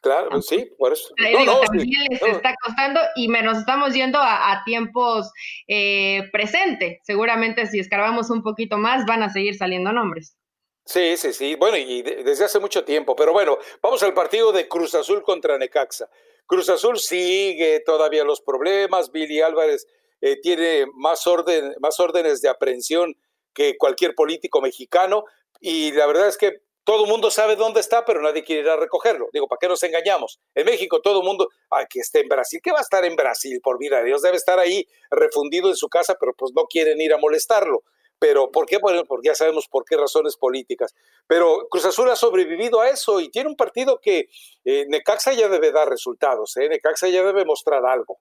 Claro, 0.04 0.42
sí, 0.42 0.70
por 0.78 0.92
eso. 0.92 1.14
también 1.16 2.04
les 2.10 2.22
está 2.22 2.54
costando 2.62 3.00
y 3.16 3.30
nos 3.30 3.58
estamos 3.58 3.94
yendo 3.94 4.20
a, 4.22 4.62
tiempos 4.66 5.32
eh, 5.66 6.30
presentes. 6.34 7.00
Seguramente 7.04 7.66
si 7.68 7.80
escarbamos 7.80 8.30
un 8.30 8.44
poquito 8.44 8.78
más 8.78 9.06
van 9.06 9.24
a 9.24 9.30
seguir 9.30 9.56
saliendo 9.56 9.94
nombres. 9.94 10.36
Sí, 10.84 11.16
sí, 11.16 11.32
sí. 11.32 11.56
Bueno, 11.56 11.78
y 11.78 12.02
desde 12.02 12.44
hace 12.44 12.60
mucho 12.60 12.84
tiempo. 12.84 13.16
Pero 13.16 13.32
bueno, 13.32 13.58
vamos 13.82 14.04
al 14.04 14.14
partido 14.14 14.52
de 14.52 14.68
Cruz 14.68 14.94
Azul 14.94 15.24
contra 15.24 15.58
Necaxa. 15.58 16.10
Cruz 16.46 16.68
Azul 16.68 17.00
sigue 17.00 17.80
todavía 17.86 18.26
los 18.26 18.42
problemas. 18.42 19.10
Billy 19.10 19.40
Álvarez 19.40 19.88
eh, 20.20 20.36
tiene 20.42 20.86
más, 20.96 21.26
orden, 21.28 21.76
más 21.80 21.98
órdenes 22.02 22.42
de 22.42 22.50
aprehensión 22.50 23.16
que 23.54 23.78
cualquier 23.78 24.16
político 24.16 24.60
mexicano. 24.60 25.24
Y 25.62 25.94
la 25.94 26.08
verdad 26.08 26.28
es 26.28 26.38
que 26.38 26.63
todo 26.84 27.06
el 27.06 27.10
mundo 27.10 27.32
sabe 27.32 27.56
dónde 27.56 27.80
está, 27.80 28.04
pero 28.06 28.22
nadie 28.22 28.44
quiere 28.44 28.62
ir 28.62 28.70
a 28.70 28.76
recogerlo. 28.76 29.30
Digo, 29.32 29.48
¿para 29.48 29.58
qué 29.60 29.68
nos 29.68 29.84
engañamos? 29.84 30.40
En 30.54 30.66
México 30.66 31.02
todo 31.02 31.22
el 31.22 31.26
mundo, 31.26 31.50
ay, 31.70 31.86
que 31.90 32.00
esté 32.00 32.22
en 32.22 32.28
Brasil. 32.28 32.60
¿Qué 32.62 32.72
va 32.72 32.80
a 32.80 32.82
estar 32.82 33.06
en 33.06 33.16
Brasil? 33.16 33.60
Por 33.64 33.78
vida 33.78 34.00
de 34.00 34.06
Dios, 34.06 34.22
debe 34.22 34.38
estar 34.38 34.60
ahí 34.60 34.86
refundido 35.10 35.70
en 35.70 35.76
su 35.76 35.88
casa, 35.88 36.16
pero 36.20 36.34
pues 36.34 36.52
no 36.56 36.64
quieren 36.66 37.00
ir 37.00 37.14
a 37.14 37.18
molestarlo. 37.18 37.84
Pero 38.20 38.52
¿por 38.52 38.66
qué? 38.66 38.80
Porque 38.80 39.28
ya 39.28 39.36
sabemos 39.36 39.68
por 39.68 39.86
qué 39.86 39.98
razones 39.98 40.38
políticas. 40.38 40.94
Pero 41.28 41.68
Cruz 41.70 41.86
Azul 41.86 42.10
ha 42.10 42.16
sobrevivido 42.16 42.80
a 42.82 42.90
eso 42.90 43.20
y 43.20 43.30
tiene 43.30 43.50
un 43.50 43.56
partido 43.56 44.00
que 44.02 44.28
eh, 44.64 44.86
Necaxa 44.88 45.34
ya 45.34 45.50
debe 45.50 45.72
dar 45.72 45.90
resultados, 45.90 46.56
¿eh? 46.58 46.70
Necaxa 46.70 47.08
ya 47.10 47.24
debe 47.24 47.44
mostrar 47.44 47.86
algo. 47.86 48.20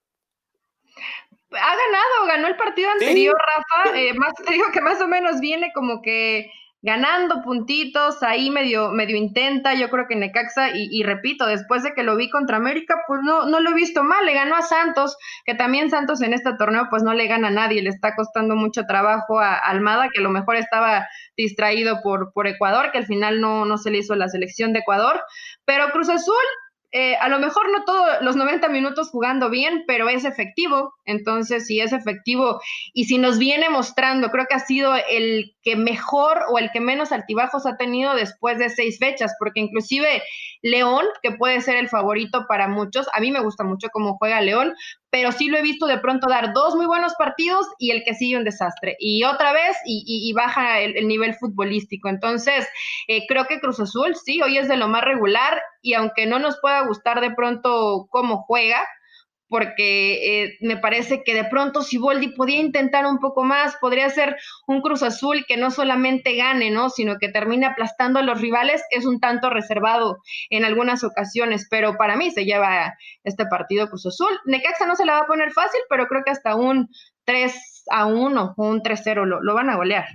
Ha 1.53 1.77
ganado, 1.77 2.27
ganó 2.27 2.49
el 2.49 2.57
partido 2.57 2.91
anterior, 2.91 3.37
Rafa. 3.39 3.99
Eh, 3.99 4.15
más, 4.15 4.35
te 4.35 4.53
digo 4.53 4.67
que 4.73 4.81
más 4.81 5.01
o 5.01 5.07
menos 5.07 5.39
viene 5.41 5.71
como 5.75 6.01
que 6.01 6.51
ganando 6.83 7.43
puntitos, 7.43 8.23
ahí 8.25 8.51
medio, 8.51 8.91
medio 8.91 9.17
intenta, 9.17 9.75
yo 9.75 9.89
creo 9.89 10.07
que 10.09 10.17
Necaxa, 10.17 10.71
y, 10.75 11.03
repito, 11.05 11.47
después 11.47 11.85
de 11.85 11.95
que 11.95 12.03
lo 12.03 12.17
vi 12.17 12.29
contra 12.29 12.57
América, 12.57 13.03
pues 13.07 13.21
no, 13.23 13.47
no 13.47 13.61
lo 13.61 13.71
he 13.71 13.75
visto 13.75 14.03
mal, 14.03 14.27
le 14.27 14.35
ganó 14.35 14.57
a 14.57 14.63
Santos, 14.63 15.17
que 15.45 15.55
también 15.55 15.91
Santos 15.91 16.21
en 16.23 16.35
este 16.35 16.55
torneo 16.59 16.89
pues 16.91 17.05
no 17.05 17.15
le 17.15 17.29
gana 17.29 17.49
a 17.49 17.53
nadie, 17.53 17.83
le 17.83 17.91
está 17.91 18.17
costando 18.17 18.57
mucho 18.57 18.83
trabajo 18.85 19.39
a 19.39 19.55
Almada, 19.55 20.09
que 20.13 20.21
a 20.21 20.25
lo 20.25 20.31
mejor 20.31 20.57
estaba 20.57 21.07
distraído 21.37 22.01
por, 22.03 22.33
por 22.33 22.49
Ecuador, 22.49 22.91
que 22.91 22.99
al 22.99 23.07
final 23.07 23.41
no, 23.41 23.65
no 23.65 23.79
se 23.79 23.91
le 23.91 23.99
hizo 23.99 24.17
la 24.17 24.29
selección 24.29 24.73
de 24.73 24.81
Ecuador, 24.81 25.23
pero 25.65 25.91
Cruz 25.93 26.09
Azul 26.09 26.35
eh, 26.95 27.17
a 27.17 27.29
lo 27.31 27.39
mejor 27.39 27.71
no 27.73 27.85
todos 27.85 28.07
los 28.21 28.37
90 28.37 28.69
minutos 28.69 29.09
jugando 29.09 29.49
bien, 29.49 29.85
pero 29.87 30.11
es 30.11 30.27
efectivo. 30.27 30.95
Entonces, 31.07 31.67
si 31.67 31.81
es 31.81 31.93
efectivo 31.93 32.61
y 32.93 33.07
si 33.07 33.17
nos 33.17 33.39
viene 33.39 33.71
mostrando, 33.71 34.31
creo 34.31 34.45
que 34.47 34.57
ha 34.57 34.61
sido 34.61 34.95
el 35.09 35.57
que 35.63 35.75
mejor 35.75 36.43
o 36.51 36.59
el 36.59 36.71
que 36.71 36.81
menos 36.81 37.11
altibajos 37.11 37.65
ha 37.65 37.79
tenido 37.79 38.15
después 38.15 38.59
de 38.59 38.69
seis 38.69 38.99
fechas, 38.99 39.35
porque 39.39 39.61
inclusive 39.61 40.23
León, 40.61 41.07
que 41.23 41.33
puede 41.33 41.63
ser 41.63 41.77
el 41.77 41.89
favorito 41.89 42.45
para 42.47 42.69
muchos, 42.69 43.07
a 43.15 43.21
mí 43.21 43.31
me 43.31 43.41
gusta 43.41 43.65
mucho 43.65 43.89
cómo 43.91 44.19
juega 44.19 44.43
León, 44.43 44.75
pero 45.13 45.31
sí 45.31 45.49
lo 45.49 45.59
he 45.59 45.63
visto 45.63 45.87
de 45.87 45.99
pronto 45.99 46.27
dar 46.27 46.55
dos 46.55 46.75
muy 46.75 46.87
buenos 46.87 47.13
partidos 47.19 47.67
y 47.79 47.91
el 47.91 48.03
que 48.03 48.15
sigue 48.15 48.39
un 48.39 48.45
desastre. 48.45 48.97
Y 48.99 49.25
otra 49.25 49.53
vez, 49.53 49.77
y, 49.85 50.33
baja 50.33 50.81
el, 50.81 51.07
nivel 51.07 51.35
futbolístico. 51.35 52.09
Entonces, 52.09 52.67
eh, 53.09 53.27
creo 53.29 53.45
que 53.45 53.61
Cruz 53.61 53.79
Azul, 53.79 54.17
sí, 54.17 54.41
hoy 54.41 54.57
es 54.57 54.69
de 54.69 54.79
lo 54.79 54.89
más 54.89 55.05
regular 55.05 55.61
y 55.83 55.93
aunque 55.93 56.25
no 56.25 56.39
nos 56.39 56.59
pueda 56.61 56.87
gustar 56.87 57.21
de 57.21 57.31
pronto 57.31 58.07
cómo 58.09 58.39
juega, 58.45 58.83
porque 59.53 60.45
eh, 60.45 60.57
me 60.63 60.79
parece 60.79 61.23
que 61.23 61.35
de 61.35 61.45
pronto 61.45 61.83
si 61.83 61.99
Boldi 61.99 62.29
podía 62.29 62.59
intentar 62.59 63.05
un 63.05 63.19
poco 63.19 63.45
más, 63.45 63.77
podría 63.83 64.09
ser 64.09 64.35
un 64.67 64.81
Cruz 64.81 65.03
Azul 65.03 65.45
que 65.47 65.59
no 65.59 65.71
solamente 65.71 66.35
gane, 66.37 66.71
¿no? 66.71 66.89
sino 66.89 67.19
que 67.19 67.29
termine 67.29 67.67
aplastando 67.67 68.19
a 68.19 68.23
los 68.23 68.41
rivales, 68.41 68.83
es 68.89 69.05
un 69.05 69.21
tanto 69.21 69.51
reservado 69.51 70.17
en 70.49 70.65
algunas 70.65 71.05
ocasiones, 71.05 71.67
pero 71.71 71.99
para 71.99 72.17
mí 72.17 72.31
se 72.31 72.47
lleva 72.47 72.95
este 73.25 73.45
partido 73.45 73.91
Cruz 73.91 74.07
Azul. 74.07 74.41
Necaxa 74.47 74.87
no 74.87 74.97
se 74.97 75.05
la 75.05 75.17
va 75.17 75.19
a 75.21 75.27
poner 75.27 75.53
fácil, 75.53 75.83
pero 75.91 76.07
creo 76.07 76.23
que 76.25 76.31
hasta 76.31 76.55
un 76.57 76.89
3 77.27 77.85
a 77.91 78.07
1 78.07 78.55
o 78.57 78.67
un 78.67 78.81
3-0 78.81 79.27
lo, 79.27 79.43
lo 79.43 79.55
van 79.55 79.69
a 79.69 79.77
golear. 79.77 80.07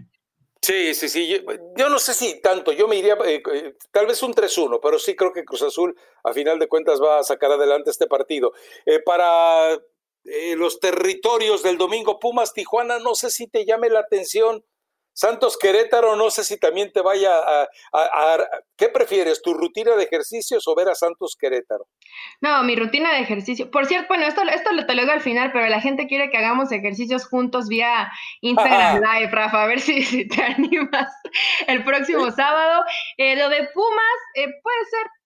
Sí, 0.67 0.93
sí, 0.95 1.08
sí. 1.08 1.41
Yo, 1.77 1.88
no 1.88 1.97
sé 1.97 2.13
si 2.13 2.41
tanto, 2.41 2.73
yo 2.73 2.89
me 2.89 2.97
iría 2.97 3.13
eh, 3.25 3.41
eh, 3.53 3.77
tal 3.89 4.06
vez 4.06 4.21
un 4.21 4.34
3-1, 4.34 4.82
pero 4.84 4.99
sí 4.99 5.15
creo 5.15 5.32
que 5.32 5.45
Cruz 5.45 5.62
Azul 5.62 5.95
a 6.25 6.34
final 6.34 6.60
de 6.60 6.67
cuentas 6.67 7.01
va 7.01 7.19
a 7.19 7.23
sacar 7.23 7.53
adelante 7.53 7.89
este 7.89 8.06
partido. 8.06 8.51
Eh, 8.86 8.99
para 8.99 9.80
los 10.58 10.82
territorios 10.82 11.63
del 11.63 11.77
domingo, 11.77 12.19
Pumas 12.19 12.51
Tijuana, 12.51 12.99
no 12.99 13.15
sé 13.15 13.30
si 13.30 13.47
te 13.47 13.65
llame 13.65 13.89
la 13.89 14.01
atención 14.01 14.65
Santos 15.17 15.58
Querétaro, 15.58 16.15
no 16.15 16.30
sé 16.30 16.43
si 16.43 16.60
también 16.60 16.91
te 16.93 17.01
vaya 17.01 17.32
a, 17.36 17.67
¿Qué 18.77 18.88
prefieres, 18.89 19.41
tu 19.41 19.56
rutina 19.56 19.95
de 19.95 20.03
ejercicios 20.03 20.67
o 20.67 20.75
ver 20.75 20.89
a 20.89 20.93
Santos 20.93 21.36
Querétaro? 21.36 21.88
No, 22.39 22.62
mi 22.62 22.75
rutina 22.75 23.12
de 23.13 23.21
ejercicio. 23.21 23.71
Por 23.71 23.88
cierto, 23.88 24.10
bueno, 24.10 24.27
esto, 24.27 24.43
esto 24.43 24.69
te 24.86 24.93
lo 24.93 25.01
digo 25.01 25.12
al 25.12 25.21
final, 25.21 25.51
pero 25.51 25.65
la 25.69 25.82
gente 25.82 26.06
quiere 26.06 26.30
que 26.30 26.38
hagamos 26.38 26.71
ejercicios 26.71 27.25
juntos 27.25 27.67
vía 27.67 28.12
Instagram 28.41 29.01
Live, 29.01 29.32
Rafa, 29.32 29.63
a 29.63 29.65
ver 29.65 29.80
si, 29.80 30.27
te 30.27 30.43
animas 30.43 31.12
el 31.65 31.84
próximo 31.84 32.30
sábado. 32.30 32.84
Eh, 33.17 33.36
lo 33.38 33.49
de 33.49 33.67
Pumas 33.73 34.19
eh, 34.36 34.45
puede 34.62 34.86
ser 34.86 35.16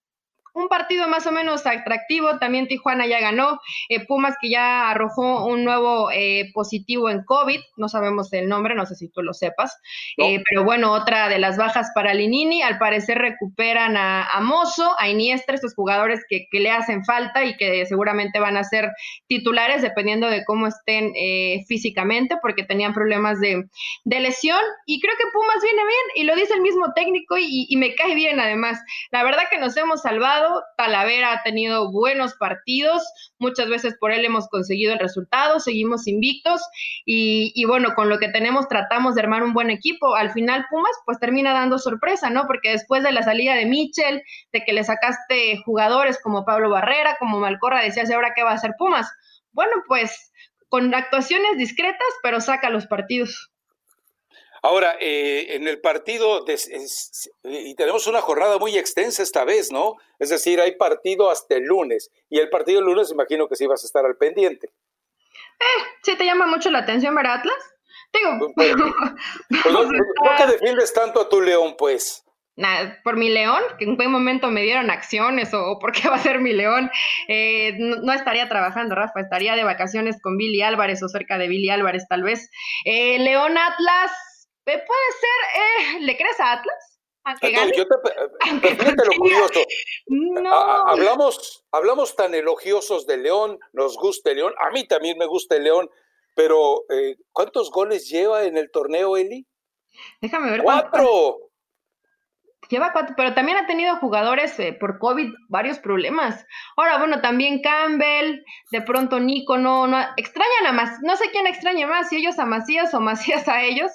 un 0.54 0.68
partido 0.68 1.08
más 1.08 1.26
o 1.26 1.32
menos 1.32 1.66
atractivo. 1.66 2.38
También 2.38 2.68
Tijuana 2.68 3.06
ya 3.06 3.20
ganó. 3.20 3.60
Eh, 3.88 4.04
Pumas 4.06 4.34
que 4.40 4.50
ya 4.50 4.90
arrojó 4.90 5.46
un 5.46 5.64
nuevo 5.64 6.10
eh, 6.10 6.50
positivo 6.52 7.10
en 7.10 7.24
COVID. 7.24 7.60
No 7.76 7.88
sabemos 7.88 8.32
el 8.32 8.48
nombre, 8.48 8.74
no 8.74 8.86
sé 8.86 8.94
si 8.94 9.08
tú 9.08 9.22
lo 9.22 9.32
sepas. 9.32 9.76
Eh, 10.18 10.42
pero 10.48 10.64
bueno, 10.64 10.92
otra 10.92 11.28
de 11.28 11.38
las 11.38 11.56
bajas 11.56 11.90
para 11.94 12.14
Linini. 12.14 12.62
Al 12.62 12.78
parecer 12.78 13.18
recuperan 13.18 13.96
a, 13.96 14.24
a 14.24 14.40
Mozo, 14.40 14.94
a 14.98 15.08
Iniestra, 15.08 15.54
estos 15.54 15.74
jugadores 15.74 16.20
que, 16.28 16.46
le 16.52 16.70
hacen 16.70 17.04
falta 17.04 17.44
y 17.44 17.56
que 17.56 17.86
seguramente 17.86 18.38
van 18.38 18.56
a 18.56 18.62
ser 18.62 18.90
titulares 19.26 19.82
dependiendo 19.82 20.28
de 20.28 20.44
cómo 20.44 20.68
estén 20.68 21.12
físicamente, 21.66 22.36
porque 22.40 22.62
tenían 22.62 22.92
problemas 22.92 23.40
de, 23.40 23.64
lesión. 24.04 24.60
Y 24.86 25.00
creo 25.00 25.14
que 25.16 25.24
Pumas 25.32 25.62
viene 25.62 25.82
bien 25.82 26.06
y 26.16 26.24
lo 26.24 26.36
dice 26.36 26.54
el 26.54 26.60
mismo 26.60 26.92
técnico 26.94 27.36
y, 27.36 27.66
y 27.68 27.76
me 27.76 27.94
cae 27.94 28.14
bien 28.14 28.38
además. 28.38 28.78
La 29.10 29.24
verdad 29.24 29.42
que 29.50 29.58
nos 29.58 29.76
hemos 29.76 30.02
salvado 30.02 30.41
Talavera 30.76 31.32
ha 31.32 31.42
tenido 31.42 31.90
buenos 31.90 32.34
partidos, 32.34 33.02
muchas 33.38 33.68
veces 33.68 33.96
por 33.98 34.12
él 34.12 34.24
hemos 34.24 34.48
conseguido 34.48 34.92
el 34.92 34.98
resultado, 34.98 35.60
seguimos 35.60 36.06
invictos 36.06 36.60
y, 37.04 37.64
bueno, 37.66 37.94
con 37.94 38.08
lo 38.08 38.18
que 38.18 38.28
tenemos 38.28 38.68
tratamos 38.68 39.14
de 39.14 39.22
armar 39.22 39.42
un 39.42 39.52
buen 39.52 39.70
equipo. 39.70 40.14
Al 40.14 40.32
final 40.32 40.66
Pumas 40.70 40.92
pues 41.04 41.18
termina 41.18 41.52
dando 41.52 41.78
sorpresa, 41.78 42.30
¿no? 42.30 42.46
Porque 42.46 42.70
después 42.70 43.02
de 43.02 43.12
la 43.12 43.22
salida 43.22 43.54
de 43.54 43.66
Michel, 43.66 44.22
de 44.52 44.64
que 44.64 44.72
le 44.72 44.84
sacaste 44.84 45.58
jugadores 45.64 46.18
como 46.22 46.44
Pablo 46.44 46.70
Barrera, 46.70 47.16
como 47.18 47.38
Malcorra, 47.40 47.82
decías, 47.82 48.10
¿y 48.10 48.12
ahora 48.12 48.32
qué 48.34 48.42
va 48.42 48.50
a 48.52 48.54
hacer 48.54 48.72
Pumas? 48.78 49.10
Bueno, 49.52 49.72
pues 49.86 50.32
con 50.68 50.94
actuaciones 50.94 51.58
discretas, 51.58 52.08
pero 52.22 52.40
saca 52.40 52.70
los 52.70 52.86
partidos. 52.86 53.51
Ahora, 54.62 54.96
eh, 55.00 55.56
en 55.56 55.66
el 55.66 55.80
partido, 55.80 56.44
y 57.44 57.74
tenemos 57.74 58.06
una 58.06 58.20
jornada 58.20 58.58
muy 58.58 58.78
extensa 58.78 59.22
esta 59.22 59.44
vez, 59.44 59.72
¿no? 59.72 59.96
Es 60.20 60.30
decir, 60.30 60.60
hay 60.60 60.76
partido 60.76 61.30
hasta 61.30 61.56
el 61.56 61.64
lunes, 61.64 62.10
y 62.30 62.38
el 62.38 62.48
partido 62.48 62.78
el 62.78 62.86
lunes 62.86 63.10
imagino 63.10 63.48
que 63.48 63.56
sí 63.56 63.66
vas 63.66 63.82
a 63.82 63.86
estar 63.86 64.06
al 64.06 64.16
pendiente. 64.16 64.68
Eh, 64.68 65.82
¿sí 66.02 66.16
te 66.16 66.24
llama 66.24 66.46
mucho 66.46 66.70
la 66.70 66.78
atención 66.78 67.14
ver 67.14 67.26
Atlas? 67.26 67.56
Digo, 68.12 68.52
pues, 68.54 68.72
pues, 68.72 69.64
¿por 70.16 70.36
qué 70.36 70.46
defiendes 70.46 70.92
tanto 70.92 71.22
a 71.22 71.28
tu 71.28 71.40
León, 71.40 71.74
pues? 71.76 72.24
Nada, 72.54 73.00
por 73.02 73.16
mi 73.16 73.30
león, 73.30 73.62
que 73.78 73.86
en 73.86 73.96
buen 73.96 74.10
momento 74.10 74.50
me 74.50 74.60
dieron 74.62 74.90
acciones 74.90 75.54
o, 75.54 75.78
por 75.78 75.92
qué 75.92 76.10
va 76.10 76.16
a 76.16 76.22
ser 76.22 76.38
mi 76.38 76.52
león, 76.52 76.90
eh, 77.26 77.76
no, 77.78 78.12
estaría 78.12 78.46
trabajando, 78.50 78.94
Rafa, 78.94 79.20
estaría 79.20 79.56
de 79.56 79.64
vacaciones 79.64 80.20
con 80.20 80.36
Billy 80.36 80.60
Álvarez 80.60 81.02
o 81.02 81.08
cerca 81.08 81.38
de 81.38 81.48
Billy 81.48 81.70
Álvarez 81.70 82.06
tal 82.08 82.22
vez. 82.22 82.50
Eh, 82.84 83.18
león 83.20 83.56
Atlas, 83.56 84.12
Puede 84.64 84.80
ser, 84.84 85.96
eh, 85.96 86.00
¿le 86.00 86.16
crees 86.16 86.38
a 86.40 86.52
Atlas? 86.52 87.00
¿A 87.24 87.36
que 87.36 87.52
no, 87.52 87.66
yo 87.72 87.86
te, 87.86 87.94
fíjate 88.76 89.04
lo 89.04 89.16
curioso. 89.16 89.60
No. 90.08 90.52
hablamos, 90.52 91.64
hablamos 91.70 92.16
tan 92.16 92.34
elogiosos 92.34 93.06
de 93.06 93.16
León, 93.16 93.58
nos 93.72 93.96
gusta 93.96 94.30
el 94.30 94.38
León, 94.38 94.54
a 94.58 94.70
mí 94.70 94.86
también 94.86 95.18
me 95.18 95.26
gusta 95.26 95.56
el 95.56 95.64
León, 95.64 95.88
pero 96.34 96.84
eh, 96.90 97.16
¿cuántos 97.32 97.70
goles 97.70 98.08
lleva 98.08 98.44
en 98.44 98.56
el 98.56 98.70
torneo, 98.70 99.16
Eli? 99.16 99.46
Déjame 100.20 100.50
ver. 100.50 100.62
¡Cuatro! 100.62 101.52
Lleva 102.68 102.92
cuatro, 102.92 103.14
pero 103.16 103.34
también 103.34 103.58
ha 103.58 103.66
tenido 103.66 103.96
jugadores 103.96 104.58
eh, 104.58 104.72
por 104.72 104.98
COVID 104.98 105.30
varios 105.48 105.78
problemas. 105.78 106.46
Ahora, 106.76 106.96
bueno, 106.98 107.20
también 107.20 107.60
Campbell, 107.60 108.42
de 108.70 108.80
pronto 108.82 109.20
Nico, 109.20 109.58
no, 109.58 109.86
no, 109.86 109.98
extrañan 110.16 110.66
a 110.66 110.72
más, 110.72 110.98
no 111.02 111.16
sé 111.16 111.30
quién 111.32 111.46
extraña 111.46 111.86
más, 111.86 112.08
si 112.08 112.16
ellos 112.16 112.38
a 112.38 112.46
Macías 112.46 112.94
o 112.94 113.00
Macías 113.00 113.46
a 113.48 113.62
ellos, 113.62 113.90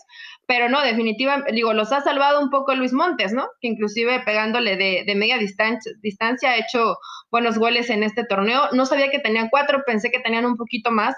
pero 0.47 0.69
no, 0.69 0.81
definitivamente, 0.81 1.51
digo, 1.51 1.73
los 1.73 1.91
ha 1.91 2.01
salvado 2.01 2.39
un 2.39 2.49
poco 2.49 2.73
Luis 2.73 2.93
Montes, 2.93 3.33
¿no? 3.33 3.47
Que 3.60 3.67
inclusive 3.67 4.21
pegándole 4.21 4.77
de, 4.77 5.03
de 5.05 5.15
media 5.15 5.38
distancia, 5.38 5.91
distancia 6.01 6.51
ha 6.51 6.57
hecho 6.57 6.97
buenos 7.29 7.57
goles 7.57 7.89
en 7.89 8.01
este 8.01 8.23
torneo. 8.23 8.69
No 8.71 8.86
sabía 8.86 9.12
que 9.12 9.19
tenían 9.19 9.49
cuatro, 9.49 9.83
pensé 9.86 10.10
que 10.10 10.21
tenían 10.21 10.45
un 10.45 10.55
poquito 10.55 10.89
más, 10.89 11.15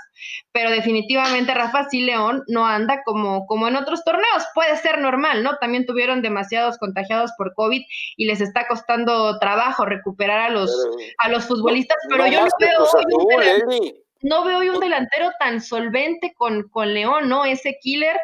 pero 0.51 0.71
definitivamente 0.71 1.53
Rafa 1.53 1.87
sí 1.89 2.01
León 2.01 2.43
no 2.47 2.65
anda 2.65 3.03
como, 3.05 3.45
como 3.45 3.67
en 3.67 3.75
otros 3.75 4.03
torneos. 4.03 4.47
Puede 4.55 4.75
ser 4.77 4.99
normal, 4.99 5.43
¿no? 5.43 5.57
También 5.57 5.85
tuvieron 5.85 6.23
demasiados 6.23 6.79
contagiados 6.79 7.31
por 7.37 7.53
COVID 7.53 7.83
y 8.17 8.25
les 8.25 8.41
está 8.41 8.67
costando 8.67 9.37
trabajo 9.37 9.85
recuperar 9.85 10.39
a 10.39 10.49
los, 10.49 10.73
a 11.19 11.29
los 11.29 11.45
futbolistas, 11.45 11.97
pero 12.09 12.25
yo 12.25 12.41
no 12.41 12.47
veo 12.59 12.79
no 12.79 13.27
veo 13.27 14.08
hoy 14.21 14.69
un 14.69 14.79
delantero 14.79 15.31
tan 15.39 15.61
solvente 15.61 16.33
con, 16.35 16.69
con 16.69 16.93
León, 16.93 17.29
¿no? 17.29 17.45
Ese 17.45 17.77
killer 17.81 18.17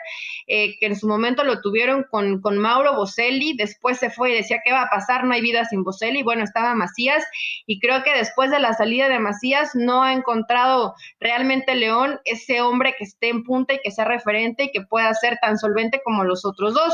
eh, 0.48 0.78
que 0.80 0.88
en 0.88 0.96
su 0.96 1.08
momento 1.08 1.44
lo 1.44 1.62
tuvieron 1.62 2.06
con, 2.10 2.42
con 2.42 2.58
Mauro 2.58 2.96
Boselli, 2.96 3.56
después 3.56 3.98
se 3.98 4.10
fue 4.10 4.32
y 4.32 4.36
decía, 4.36 4.60
¿qué 4.64 4.72
va 4.72 4.84
a 4.84 4.90
pasar? 4.90 5.24
No 5.24 5.34
hay 5.34 5.42
vida 5.42 5.66
sin 5.66 5.84
Boselli. 5.84 6.24
Bueno, 6.24 6.44
estaba 6.44 6.76
Macías 6.76 7.24
y 7.66 7.80
creo 7.80 8.04
que 8.04 8.14
después 8.14 8.52
de 8.52 8.60
la 8.60 8.74
salida 8.74 9.10
de 9.10 9.20
Macías 9.20 9.72
no 9.74 10.04
ha 10.04 10.14
encontrado 10.14 10.94
realmente 11.20 11.76
León 11.76 12.20
ese 12.26 12.62
hombre 12.62 12.96
que 12.98 13.06
esté 13.06 13.30
en 13.30 13.44
punta 13.44 13.74
y 13.74 13.80
que 13.84 13.92
sea 13.92 14.06
referente 14.06 14.66
y 14.66 14.72
que 14.72 14.82
pueda 14.82 15.14
ser 15.14 15.38
tan 15.42 15.58
solvente 15.58 16.02
como 16.04 16.24
los 16.24 16.46
otros 16.46 16.74
dos. 16.74 16.94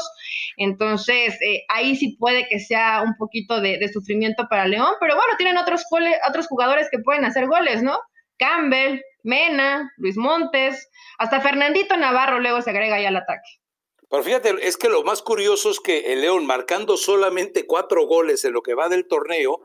Entonces, 0.57 1.39
eh, 1.41 1.63
ahí 1.69 1.95
sí 1.95 2.15
puede 2.19 2.47
que 2.47 2.59
sea 2.59 3.01
un 3.01 3.15
poquito 3.15 3.61
de, 3.61 3.77
de, 3.77 3.89
sufrimiento 3.89 4.47
para 4.49 4.67
León, 4.67 4.93
pero 4.99 5.15
bueno, 5.15 5.33
tienen 5.37 5.57
otros, 5.57 5.83
otros 6.27 6.47
jugadores 6.47 6.87
que 6.91 6.99
pueden 6.99 7.25
hacer 7.25 7.47
goles, 7.47 7.83
¿no? 7.83 7.97
Campbell, 8.41 9.01
Mena, 9.23 9.93
Luis 9.97 10.17
Montes, 10.17 10.89
hasta 11.19 11.41
Fernandito 11.41 11.95
Navarro 11.95 12.39
luego 12.39 12.61
se 12.63 12.71
agrega 12.71 12.95
ahí 12.95 13.05
al 13.05 13.15
ataque. 13.15 13.61
Pero 14.09 14.23
fíjate, 14.23 14.55
es 14.61 14.77
que 14.77 14.89
lo 14.89 15.03
más 15.03 15.21
curioso 15.21 15.69
es 15.69 15.79
que 15.79 16.11
el 16.11 16.21
León, 16.21 16.47
marcando 16.47 16.97
solamente 16.97 17.67
cuatro 17.67 18.07
goles 18.07 18.43
en 18.43 18.53
lo 18.53 18.63
que 18.63 18.73
va 18.73 18.89
del 18.89 19.07
torneo, 19.07 19.61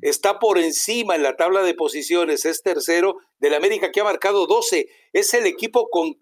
está 0.00 0.38
por 0.38 0.58
encima 0.58 1.14
en 1.14 1.22
la 1.22 1.36
tabla 1.36 1.62
de 1.62 1.74
posiciones, 1.74 2.46
es 2.46 2.62
tercero 2.62 3.18
del 3.38 3.54
América 3.54 3.92
que 3.92 4.00
ha 4.00 4.04
marcado 4.04 4.46
12. 4.46 4.88
Es 5.12 5.34
el 5.34 5.46
equipo 5.46 5.88
con 5.90 6.16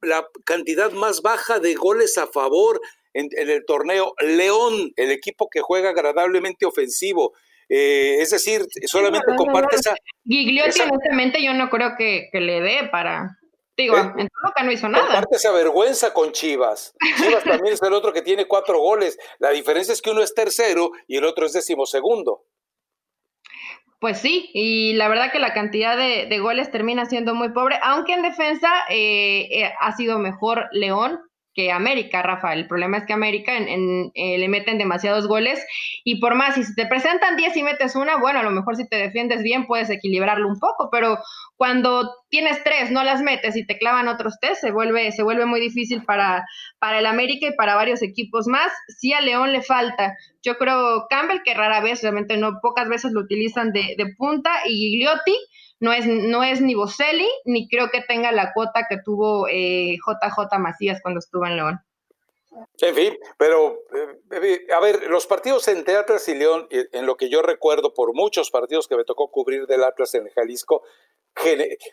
la 0.00 0.26
cantidad 0.46 0.90
más 0.92 1.20
baja 1.20 1.60
de 1.60 1.74
goles 1.74 2.16
a 2.16 2.26
favor 2.26 2.80
en, 3.12 3.28
en 3.36 3.50
el 3.50 3.64
torneo. 3.66 4.14
León, 4.20 4.92
el 4.96 5.10
equipo 5.10 5.48
que 5.50 5.60
juega 5.60 5.90
agradablemente 5.90 6.64
ofensivo. 6.64 7.34
Eh, 7.74 8.20
es 8.20 8.28
decir, 8.28 8.66
solamente 8.84 9.34
comparte 9.34 9.76
esa... 9.76 9.94
Gigliotti, 10.26 10.82
honestamente, 10.82 11.42
yo 11.42 11.54
no 11.54 11.70
creo 11.70 11.94
que, 11.96 12.28
le 12.34 12.60
dé 12.60 12.88
para... 12.90 13.38
Digo, 13.74 13.96
eh, 13.96 14.12
en 14.18 14.28
Toluca 14.28 14.62
no 14.62 14.72
hizo 14.72 14.90
nada. 14.90 15.06
Comparte 15.06 15.36
esa 15.36 15.52
vergüenza 15.52 16.12
con 16.12 16.32
Chivas. 16.32 16.94
Chivas 17.16 17.42
también 17.44 17.72
es 17.72 17.80
el 17.80 17.94
otro 17.94 18.12
que 18.12 18.20
tiene 18.20 18.44
cuatro 18.44 18.78
goles. 18.78 19.16
La 19.38 19.48
diferencia 19.48 19.94
es 19.94 20.02
que 20.02 20.10
uno 20.10 20.22
es 20.22 20.34
tercero 20.34 20.90
y 21.08 21.16
el 21.16 21.24
otro 21.24 21.46
es 21.46 21.54
decimosegundo. 21.54 22.44
Pues 24.00 24.18
sí, 24.18 24.50
y 24.52 24.92
la 24.92 25.08
verdad 25.08 25.32
que 25.32 25.38
la 25.38 25.54
cantidad 25.54 25.96
de, 25.96 26.38
goles 26.40 26.70
termina 26.70 27.06
siendo 27.06 27.34
muy 27.34 27.52
pobre, 27.52 27.78
aunque 27.82 28.12
en 28.12 28.20
defensa 28.20 28.70
eh, 28.90 29.72
ha 29.80 29.96
sido 29.96 30.18
mejor 30.18 30.68
León, 30.72 31.20
que 31.54 31.70
América, 31.70 32.22
Rafa. 32.22 32.52
El 32.52 32.66
problema 32.66 32.98
es 32.98 33.04
que 33.04 33.12
América 33.12 33.56
en, 33.56 34.10
eh, 34.14 34.38
le 34.38 34.48
meten 34.48 34.78
demasiados 34.78 35.26
goles 35.26 35.64
y 36.04 36.20
por 36.20 36.34
más, 36.34 36.54
si 36.54 36.74
te 36.74 36.86
presentan 36.86 37.36
10 37.36 37.56
y 37.56 37.62
metes 37.62 37.96
una, 37.96 38.16
bueno, 38.16 38.40
a 38.40 38.42
lo 38.42 38.50
mejor 38.50 38.76
si 38.76 38.88
te 38.88 38.96
defiendes 38.96 39.42
bien 39.42 39.66
puedes 39.66 39.90
equilibrarlo 39.90 40.48
un 40.48 40.58
poco, 40.58 40.88
pero 40.90 41.18
cuando 41.56 42.14
tienes 42.28 42.62
tres, 42.64 42.90
no 42.90 43.04
las 43.04 43.22
metes 43.22 43.56
y 43.56 43.66
te 43.66 43.78
clavan 43.78 44.08
otros 44.08 44.38
tres, 44.40 44.58
se 44.60 44.70
vuelve, 44.70 45.12
se 45.12 45.22
vuelve 45.22 45.46
muy 45.46 45.60
difícil 45.60 46.04
para, 46.04 46.44
para 46.78 46.98
el 46.98 47.06
América 47.06 47.46
y 47.48 47.56
para 47.56 47.74
varios 47.74 48.02
equipos 48.02 48.46
más. 48.46 48.72
Sí 48.88 49.12
a 49.12 49.20
León 49.20 49.52
le 49.52 49.62
falta, 49.62 50.16
yo 50.42 50.56
creo 50.58 51.06
Campbell, 51.08 51.42
que 51.44 51.54
rara 51.54 51.80
vez, 51.80 52.02
realmente 52.02 52.36
no, 52.36 52.58
pocas 52.60 52.88
veces 52.88 53.12
lo 53.12 53.20
utilizan 53.20 53.72
de, 53.72 53.94
de 53.96 54.06
punta, 54.16 54.50
y 54.66 54.76
Gigliotti, 54.76 55.36
no 55.82 55.92
es, 55.92 56.06
no 56.06 56.44
es 56.44 56.60
ni 56.60 56.76
Boselli, 56.76 57.28
ni 57.44 57.68
creo 57.68 57.90
que 57.90 58.02
tenga 58.02 58.30
la 58.30 58.52
cuota 58.52 58.86
que 58.88 58.98
tuvo 59.04 59.48
JJ 59.48 59.52
eh, 59.52 60.58
Macías 60.60 61.00
cuando 61.02 61.18
estuvo 61.18 61.44
en 61.44 61.56
León. 61.56 61.80
En 62.80 62.94
fin, 62.94 63.18
pero 63.36 63.80
eh, 64.30 64.66
a 64.72 64.78
ver, 64.78 65.10
los 65.10 65.26
partidos 65.26 65.66
entre 65.66 65.96
Atlas 65.96 66.28
y 66.28 66.36
León, 66.36 66.68
eh, 66.70 66.86
en 66.92 67.04
lo 67.04 67.16
que 67.16 67.28
yo 67.28 67.42
recuerdo 67.42 67.94
por 67.94 68.14
muchos 68.14 68.52
partidos 68.52 68.86
que 68.86 68.96
me 68.96 69.02
tocó 69.02 69.32
cubrir 69.32 69.66
del 69.66 69.82
Atlas 69.82 70.14
en 70.14 70.28
Jalisco, 70.28 70.82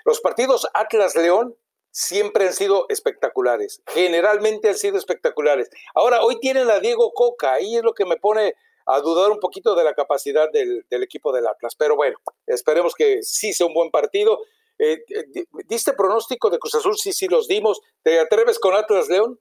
los 0.05 0.21
partidos 0.21 0.67
Atlas-León 0.75 1.55
siempre 1.89 2.45
han 2.45 2.53
sido 2.53 2.85
espectaculares, 2.89 3.81
generalmente 3.87 4.69
han 4.69 4.77
sido 4.77 4.99
espectaculares. 4.99 5.71
Ahora, 5.95 6.21
hoy 6.21 6.39
tienen 6.39 6.69
a 6.69 6.79
Diego 6.79 7.11
Coca, 7.11 7.53
ahí 7.53 7.75
es 7.75 7.83
lo 7.83 7.95
que 7.95 8.05
me 8.05 8.17
pone 8.17 8.53
a 8.85 8.99
dudar 8.99 9.31
un 9.31 9.39
poquito 9.39 9.75
de 9.75 9.83
la 9.83 9.93
capacidad 9.93 10.49
del, 10.51 10.83
equipo 10.89 11.31
del 11.31 11.47
Atlas. 11.47 11.75
Pero 11.77 11.95
bueno, 11.95 12.17
esperemos 12.47 12.93
que 12.95 13.21
sí 13.21 13.53
sea 13.53 13.67
un 13.67 13.73
buen 13.73 13.91
partido. 13.91 14.39
Eh, 14.77 15.03
eh, 15.09 15.45
¿Diste 15.67 15.93
pronóstico 15.93 16.49
de 16.49 16.59
Cruz 16.59 16.75
Azul? 16.75 16.97
Sí, 16.97 17.11
sí, 17.11 17.27
los 17.27 17.47
dimos. 17.47 17.79
¿Te 18.03 18.19
atreves 18.19 18.59
con 18.59 18.75
Atlas 18.75 19.09
León? 19.09 19.39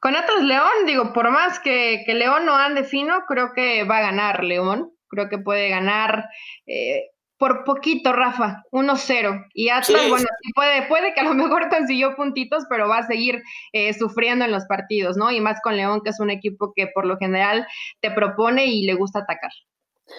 Con 0.00 0.14
Atlas 0.14 0.42
León, 0.42 0.86
digo, 0.86 1.12
por 1.12 1.30
más 1.30 1.58
que, 1.58 2.02
que 2.06 2.14
León 2.14 2.46
no 2.46 2.54
ande 2.54 2.84
fino, 2.84 3.24
creo 3.26 3.52
que 3.54 3.84
va 3.84 3.98
a 3.98 4.02
ganar 4.02 4.44
León. 4.44 4.94
Creo 5.08 5.28
que 5.28 5.38
puede 5.38 5.68
ganar 5.70 6.28
eh, 6.66 7.10
por 7.38 7.64
poquito, 7.64 8.12
Rafa, 8.12 8.64
1-0. 8.72 9.46
Y 9.54 9.68
Atlas, 9.68 10.08
bueno, 10.08 10.26
puede, 10.54 10.86
puede 10.88 11.14
que 11.14 11.20
a 11.20 11.24
lo 11.24 11.34
mejor 11.34 11.68
consiguió 11.68 12.14
puntitos, 12.16 12.64
pero 12.68 12.88
va 12.88 12.98
a 12.98 13.06
seguir 13.06 13.42
eh, 13.72 13.94
sufriendo 13.94 14.44
en 14.44 14.50
los 14.50 14.64
partidos, 14.66 15.16
¿no? 15.16 15.30
Y 15.30 15.40
más 15.40 15.60
con 15.62 15.76
León, 15.76 16.02
que 16.02 16.10
es 16.10 16.20
un 16.20 16.30
equipo 16.30 16.72
que 16.74 16.88
por 16.88 17.06
lo 17.06 17.16
general 17.16 17.66
te 18.00 18.10
propone 18.10 18.66
y 18.66 18.84
le 18.84 18.94
gusta 18.94 19.20
atacar. 19.20 19.52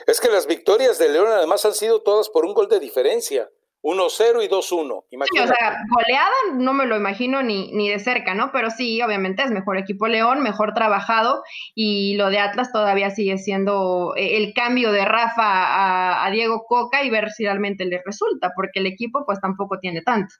Es 0.07 0.21
que 0.21 0.29
las 0.29 0.47
victorias 0.47 0.97
de 0.97 1.09
León 1.09 1.27
además 1.27 1.65
han 1.65 1.73
sido 1.73 2.01
todas 2.01 2.29
por 2.29 2.45
un 2.45 2.53
gol 2.53 2.69
de 2.69 2.79
diferencia. 2.79 3.49
1-0 3.81 4.43
y 4.43 4.49
2-1. 4.49 5.03
Sí, 5.31 5.39
o 5.39 5.47
sea, 5.47 5.83
goleada 5.89 6.35
no 6.53 6.73
me 6.73 6.85
lo 6.85 6.97
imagino 6.97 7.41
ni, 7.41 7.71
ni 7.71 7.89
de 7.89 7.99
cerca, 7.99 8.33
¿no? 8.33 8.51
Pero 8.51 8.69
sí, 8.71 9.01
obviamente 9.01 9.43
es 9.43 9.51
mejor 9.51 9.77
equipo 9.77 10.07
León, 10.07 10.41
mejor 10.41 10.73
trabajado 10.73 11.43
y 11.75 12.15
lo 12.15 12.29
de 12.29 12.39
Atlas 12.39 12.71
todavía 12.73 13.09
sigue 13.09 13.37
siendo 13.37 14.13
eh, 14.17 14.37
el 14.37 14.53
cambio 14.53 14.91
de 14.91 15.05
Rafa 15.05 16.25
a, 16.25 16.29
Diego 16.31 16.65
Coca 16.67 17.03
y 17.03 17.09
ver 17.09 17.29
si 17.31 17.43
realmente 17.45 17.85
le 17.85 18.01
resulta, 18.05 18.51
porque 18.55 18.79
el 18.79 18.87
equipo 18.87 19.23
pues 19.25 19.39
tampoco 19.39 19.79
tiene 19.79 20.01
tanto. 20.01 20.35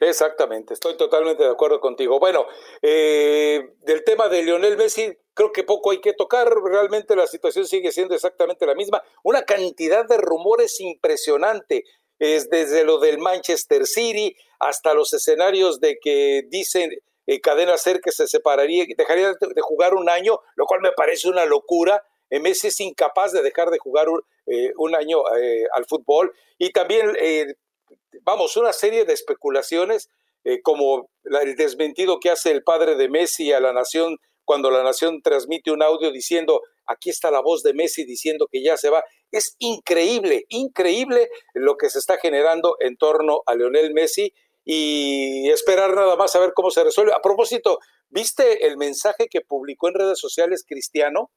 Exactamente, 0.00 0.74
estoy 0.74 0.96
totalmente 0.96 1.42
de 1.42 1.50
acuerdo 1.50 1.80
contigo. 1.80 2.18
Bueno, 2.20 2.46
eh, 2.80 3.74
del 3.82 4.04
tema 4.04 4.28
de 4.28 4.42
Lionel 4.42 4.76
Messi, 4.76 5.12
creo 5.34 5.52
que 5.52 5.64
poco 5.64 5.90
hay 5.90 6.00
que 6.00 6.12
tocar, 6.12 6.48
realmente 6.48 7.16
la 7.16 7.26
situación 7.26 7.66
sigue 7.66 7.90
siendo 7.90 8.14
exactamente 8.14 8.64
la 8.64 8.74
misma. 8.74 9.02
Una 9.24 9.42
cantidad 9.42 10.06
de 10.06 10.16
rumores 10.16 10.80
impresionante 10.80 11.84
es 12.18 12.48
desde 12.50 12.84
lo 12.84 12.98
del 12.98 13.18
Manchester 13.18 13.86
City 13.86 14.36
hasta 14.58 14.94
los 14.94 15.12
escenarios 15.12 15.80
de 15.80 15.98
que 16.02 16.42
dicen 16.48 16.90
eh, 17.26 17.40
Cadena 17.40 17.76
Ser 17.76 18.00
que 18.00 18.10
se 18.10 18.26
separaría, 18.26 18.86
dejaría 18.96 19.28
de 19.28 19.60
jugar 19.60 19.94
un 19.94 20.08
año, 20.08 20.40
lo 20.56 20.66
cual 20.66 20.80
me 20.80 20.92
parece 20.92 21.28
una 21.28 21.44
locura. 21.44 22.02
Eh, 22.30 22.40
Messi 22.40 22.68
es 22.68 22.80
incapaz 22.80 23.32
de 23.32 23.42
dejar 23.42 23.70
de 23.70 23.78
jugar 23.78 24.08
un, 24.08 24.22
eh, 24.46 24.72
año 24.96 25.18
al 25.74 25.84
fútbol. 25.86 26.34
Y 26.58 26.70
también, 26.70 27.12
vamos, 28.22 28.56
una 28.56 28.72
serie 28.72 29.04
de 29.04 29.12
especulaciones, 29.12 30.08
como 30.62 31.10
el 31.24 31.56
desmentido 31.56 32.20
que 32.20 32.30
hace 32.30 32.50
el 32.50 32.62
padre 32.62 32.96
de 32.96 33.10
Messi 33.10 33.52
a 33.52 33.60
la 33.60 33.74
nación 33.74 34.16
cuando 34.48 34.70
la 34.70 34.82
nación 34.82 35.20
transmite 35.20 35.70
un 35.70 35.82
audio 35.82 36.10
diciendo, 36.10 36.62
aquí 36.86 37.10
está 37.10 37.30
la 37.30 37.42
voz 37.42 37.62
de 37.62 37.74
Messi 37.74 38.06
diciendo 38.06 38.48
que 38.50 38.62
ya 38.62 38.78
se 38.78 38.88
va. 38.88 39.04
Es 39.30 39.56
increíble, 39.58 40.46
increíble 40.48 41.28
lo 41.54 41.76
que 41.76 41.90
se 41.90 41.98
está 41.98 42.18
generando 42.18 42.76
en 42.80 42.96
torno 42.96 43.42
a 43.46 43.54
Leonel 43.54 43.92
Messi 43.92 44.32
y 44.64 45.48
esperar 45.50 45.94
nada 45.94 46.16
más 46.16 46.34
a 46.36 46.40
ver 46.40 46.52
cómo 46.54 46.70
se 46.70 46.84
resuelve. 46.84 47.12
A 47.12 47.22
propósito, 47.22 47.78
¿viste 48.08 48.66
el 48.66 48.76
mensaje 48.76 49.28
que 49.28 49.40
publicó 49.40 49.88
en 49.88 49.94
redes 49.94 50.18
sociales 50.18 50.64
Cristiano? 50.66 51.30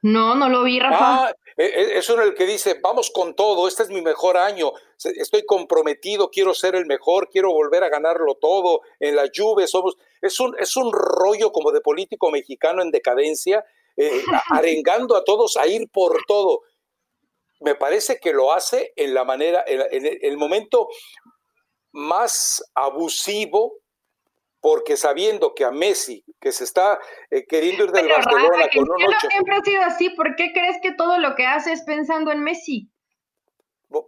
No, 0.00 0.36
no 0.36 0.48
lo 0.48 0.62
vi, 0.62 0.78
Rafa. 0.78 1.26
Ah, 1.26 1.34
e, 1.56 1.64
e, 1.64 1.98
es 1.98 2.08
uno 2.08 2.22
el 2.22 2.34
que 2.34 2.46
dice, 2.46 2.78
vamos 2.80 3.10
con 3.10 3.34
todo, 3.34 3.66
este 3.66 3.82
es 3.82 3.88
mi 3.90 4.00
mejor 4.00 4.36
año, 4.36 4.70
estoy 4.96 5.44
comprometido, 5.44 6.30
quiero 6.30 6.54
ser 6.54 6.76
el 6.76 6.86
mejor, 6.86 7.28
quiero 7.28 7.52
volver 7.52 7.82
a 7.82 7.88
ganarlo 7.88 8.36
todo, 8.36 8.82
en 9.00 9.16
la 9.16 9.26
lluvia 9.26 9.66
somos... 9.66 9.96
Es 10.22 10.38
un, 10.38 10.54
es 10.58 10.76
un 10.76 10.92
rollo 10.92 11.50
como 11.50 11.72
de 11.72 11.80
político 11.80 12.30
mexicano 12.30 12.80
en 12.80 12.90
decadencia, 12.92 13.64
eh, 13.98 14.22
arengando 14.50 15.16
a 15.16 15.24
todos 15.24 15.56
a 15.58 15.66
ir 15.66 15.88
por 15.90 16.18
todo. 16.26 16.62
Me 17.60 17.74
parece 17.74 18.18
que 18.18 18.32
lo 18.32 18.52
hace 18.52 18.92
en 18.96 19.12
la 19.12 19.24
manera, 19.24 19.64
en 19.66 20.18
el 20.22 20.36
momento 20.36 20.88
más 21.92 22.62
abusivo 22.74 23.74
porque 24.60 24.96
sabiendo 24.96 25.54
que 25.54 25.64
a 25.64 25.70
Messi, 25.70 26.24
que 26.40 26.52
se 26.52 26.64
está 26.64 26.98
eh, 27.30 27.46
queriendo 27.46 27.84
ir 27.84 27.92
del 27.92 28.08
Barcelona 28.08 28.68
con 28.74 28.90
un 28.90 29.30
siempre 29.30 29.54
ha 29.54 29.64
sido 29.64 29.82
así, 29.82 30.10
¿por 30.10 30.34
qué 30.34 30.52
crees 30.52 30.78
que 30.82 30.92
todo 30.92 31.18
lo 31.18 31.34
que 31.34 31.46
hace 31.46 31.72
es 31.72 31.82
pensando 31.82 32.32
en 32.32 32.42
Messi? 32.42 32.90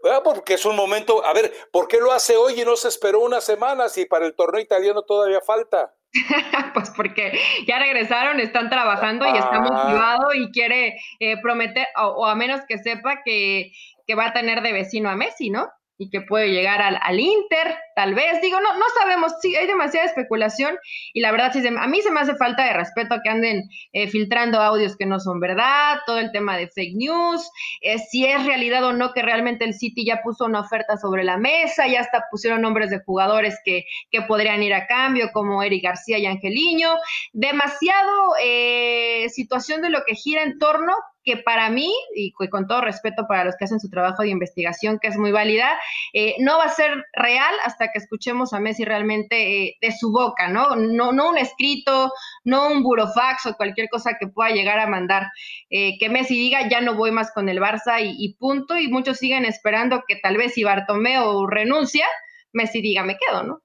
Ah, 0.05 0.21
porque 0.23 0.55
es 0.55 0.65
un 0.67 0.77
momento, 0.77 1.25
a 1.25 1.33
ver, 1.33 1.53
¿por 1.73 1.89
qué 1.89 1.99
lo 1.99 2.13
hace 2.13 2.37
hoy 2.37 2.61
y 2.61 2.65
no 2.65 2.77
se 2.77 2.89
esperó 2.89 3.21
unas 3.21 3.45
semanas 3.45 3.97
y 3.97 4.05
para 4.05 4.27
el 4.27 4.35
torneo 4.35 4.61
italiano 4.61 5.03
todavía 5.03 5.41
falta? 5.41 5.95
pues 6.75 6.91
porque 6.91 7.39
ya 7.67 7.79
regresaron, 7.79 8.41
están 8.41 8.69
trabajando 8.71 9.27
y 9.27 9.37
está 9.39 9.57
ah. 9.57 9.61
motivado 9.61 10.35
y 10.35 10.51
quiere 10.51 11.01
eh, 11.21 11.37
prometer, 11.41 11.87
o, 11.97 12.27
a 12.27 12.35
menos 12.35 12.61
que 12.69 12.79
sepa 12.79 13.23
que, 13.25 13.73
que 14.07 14.15
va 14.15 14.27
a 14.27 14.33
tener 14.33 14.63
de 14.63 14.73
vecino 14.73 15.09
a 15.09 15.17
Messi, 15.17 15.51
¿no? 15.51 15.69
Y 16.01 16.09
que 16.09 16.23
puede 16.23 16.49
llegar 16.49 16.81
al, 16.81 16.99
al, 17.03 17.21
Inter, 17.21 17.77
tal 17.95 18.15
vez. 18.15 18.41
Digo, 18.41 18.59
no, 18.59 18.73
no 18.73 18.85
sabemos, 18.99 19.35
sí, 19.43 19.55
hay 19.55 19.67
demasiada 19.67 20.07
especulación 20.07 20.79
y 21.13 21.21
la 21.21 21.31
verdad, 21.31 21.53
sí, 21.53 21.63
a 21.67 21.87
mí 21.87 22.01
se 22.01 22.11
me 22.11 22.21
hace 22.21 22.37
falta 22.37 22.65
de 22.65 22.73
respeto 22.73 23.17
que 23.23 23.29
anden 23.29 23.69
eh, 23.93 24.09
filtrando 24.09 24.63
audios 24.63 24.97
que 24.97 25.05
no 25.05 25.21
son 25.21 25.41
verdad, 25.41 25.99
todo 26.07 26.19
el 26.19 26.33
tema 26.33 26.57
de 26.57 26.69
fake 26.69 26.97
news, 26.97 27.47
eh, 27.83 27.99
si 27.99 28.25
es 28.25 28.47
realidad 28.47 28.83
o 28.85 28.95
no 28.95 29.13
que 29.13 29.21
realmente 29.21 29.67
el 29.67 29.75
City 29.75 30.07
ya 30.07 30.23
puso 30.23 30.47
una 30.47 30.61
oferta 30.61 30.97
sobre 30.97 31.23
la 31.23 31.37
mesa, 31.37 31.87
ya 31.87 32.01
hasta 32.01 32.25
pusieron 32.31 32.63
nombres 32.63 32.89
de 32.89 33.01
jugadores 33.01 33.59
que, 33.63 33.85
que 34.11 34.23
podrían 34.23 34.63
ir 34.63 34.73
a 34.73 34.87
cambio, 34.87 35.33
como 35.35 35.63
Eric 35.63 35.85
García 35.85 36.17
y 36.17 36.25
Angeliño. 36.25 36.95
Demasiado 37.35 38.33
eh, 38.43 39.29
situación 39.29 39.83
de 39.83 39.91
lo 39.91 40.03
que 40.07 40.15
gira 40.15 40.45
en 40.45 40.59
torno 40.59 40.95
que 41.31 41.37
para 41.37 41.71
mí, 41.71 41.95
y 42.13 42.33
con 42.33 42.67
todo 42.67 42.81
respeto 42.81 43.27
para 43.29 43.45
los 43.45 43.55
que 43.57 43.65
hacen 43.65 43.79
su 43.79 43.89
trabajo 43.89 44.23
de 44.23 44.31
investigación, 44.31 44.99
que 44.99 45.07
es 45.07 45.17
muy 45.17 45.31
válida, 45.31 45.79
eh, 46.13 46.35
no 46.41 46.59
va 46.59 46.65
a 46.65 46.69
ser 46.71 47.05
real 47.13 47.55
hasta 47.63 47.93
que 47.93 47.99
escuchemos 47.99 48.53
a 48.53 48.59
Messi 48.59 48.85
realmente 48.85 49.37
eh, 49.37 49.77
de 49.81 49.93
su 49.93 50.11
boca, 50.11 50.49
¿no? 50.49 50.75
¿no? 50.75 51.13
No 51.13 51.31
un 51.31 51.39
escrito, 51.39 52.13
no 52.43 52.67
un 52.69 52.83
burofax 52.83 53.47
o 53.47 53.55
cualquier 53.55 53.89
cosa 53.89 54.17
que 54.19 54.27
pueda 54.27 54.51
llegar 54.51 54.81
a 54.81 54.89
mandar. 54.89 55.29
Eh, 55.71 55.99
que 56.01 56.09
Messi 56.09 56.35
diga, 56.35 56.69
ya 56.69 56.81
no 56.81 56.95
voy 56.95 57.13
más 57.13 57.31
con 57.33 57.49
el 57.49 57.61
Barça 57.61 58.03
y, 58.03 58.17
y, 58.19 58.35
punto, 58.35 58.77
y 58.77 58.89
muchos 58.89 59.19
siguen 59.19 59.45
esperando 59.45 60.03
que 60.09 60.17
tal 60.17 60.37
vez 60.37 60.55
si 60.55 60.65
Bartomeo 60.65 61.47
renuncia, 61.47 62.07
Messi 62.53 62.83
diga, 62.83 63.05
me 63.05 63.17
quedo, 63.17 63.45
¿no? 63.45 63.63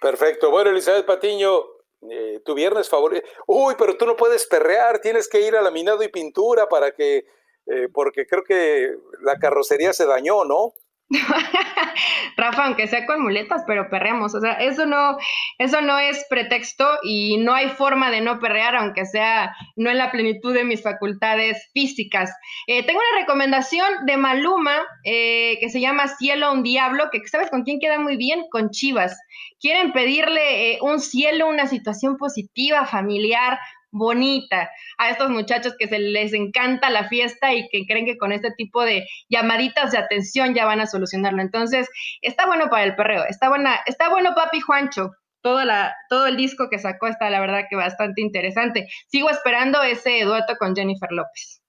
Perfecto. 0.00 0.50
Bueno, 0.50 0.70
Elizabeth 0.70 1.06
Patiño, 1.06 1.62
eh, 2.10 2.40
tu 2.44 2.54
viernes 2.54 2.88
favorito. 2.88 3.26
Uy, 3.46 3.74
pero 3.78 3.96
tú 3.96 4.06
no 4.06 4.16
puedes 4.16 4.46
perrear, 4.46 5.00
tienes 5.00 5.28
que 5.28 5.40
ir 5.40 5.56
a 5.56 5.62
laminado 5.62 6.02
y 6.02 6.08
pintura 6.08 6.68
para 6.68 6.92
que, 6.92 7.24
eh, 7.66 7.88
porque 7.92 8.26
creo 8.26 8.42
que 8.44 8.94
la 9.20 9.38
carrocería 9.38 9.92
se 9.92 10.06
dañó, 10.06 10.44
¿no? 10.44 10.74
Rafa, 12.36 12.66
aunque 12.66 12.86
sea 12.86 13.06
con 13.06 13.22
muletas, 13.22 13.62
pero 13.66 13.88
perreamos. 13.88 14.34
O 14.34 14.40
sea, 14.40 14.52
eso 14.54 14.86
no, 14.86 15.16
eso 15.58 15.80
no 15.80 15.98
es 15.98 16.24
pretexto 16.28 16.86
y 17.02 17.38
no 17.38 17.54
hay 17.54 17.68
forma 17.68 18.10
de 18.10 18.20
no 18.20 18.38
perrear, 18.40 18.76
aunque 18.76 19.04
sea 19.04 19.54
no 19.76 19.90
en 19.90 19.98
la 19.98 20.10
plenitud 20.10 20.54
de 20.54 20.64
mis 20.64 20.82
facultades 20.82 21.70
físicas. 21.72 22.32
Eh, 22.66 22.84
tengo 22.84 23.00
una 23.00 23.20
recomendación 23.20 24.06
de 24.06 24.16
Maluma 24.16 24.76
eh, 25.04 25.58
que 25.60 25.68
se 25.68 25.80
llama 25.80 26.08
Cielo 26.08 26.46
a 26.46 26.52
un 26.52 26.62
Diablo, 26.62 27.10
que 27.10 27.26
sabes 27.28 27.50
con 27.50 27.62
quién 27.62 27.78
queda 27.80 27.98
muy 27.98 28.16
bien, 28.16 28.44
con 28.50 28.70
Chivas. 28.70 29.18
Quieren 29.60 29.92
pedirle 29.92 30.72
eh, 30.72 30.78
un 30.82 31.00
cielo, 31.00 31.48
una 31.48 31.66
situación 31.66 32.16
positiva, 32.16 32.84
familiar, 32.86 33.58
bonita 33.92 34.70
a 34.98 35.10
estos 35.10 35.30
muchachos 35.30 35.74
que 35.78 35.86
se 35.86 35.98
les 35.98 36.32
encanta 36.32 36.90
la 36.90 37.08
fiesta 37.08 37.54
y 37.54 37.68
que 37.68 37.86
creen 37.86 38.06
que 38.06 38.18
con 38.18 38.32
este 38.32 38.50
tipo 38.56 38.82
de 38.82 39.06
llamaditas 39.28 39.92
de 39.92 39.98
atención 39.98 40.54
ya 40.54 40.64
van 40.64 40.80
a 40.80 40.86
solucionarlo. 40.86 41.40
Entonces, 41.40 41.88
está 42.22 42.46
bueno 42.46 42.68
para 42.68 42.84
el 42.84 42.96
perreo, 42.96 43.24
está 43.28 43.48
buena, 43.48 43.80
está 43.86 44.08
bueno 44.08 44.34
Papi 44.34 44.60
Juancho. 44.60 45.12
Todo, 45.42 45.64
la, 45.64 45.92
todo 46.08 46.26
el 46.26 46.36
disco 46.36 46.68
que 46.70 46.78
sacó 46.78 47.08
está 47.08 47.28
la 47.28 47.40
verdad 47.40 47.64
que 47.68 47.74
bastante 47.74 48.20
interesante. 48.20 48.88
Sigo 49.08 49.28
esperando 49.28 49.82
ese 49.82 50.22
dueto 50.22 50.54
con 50.56 50.74
Jennifer 50.74 51.10
López. 51.10 51.60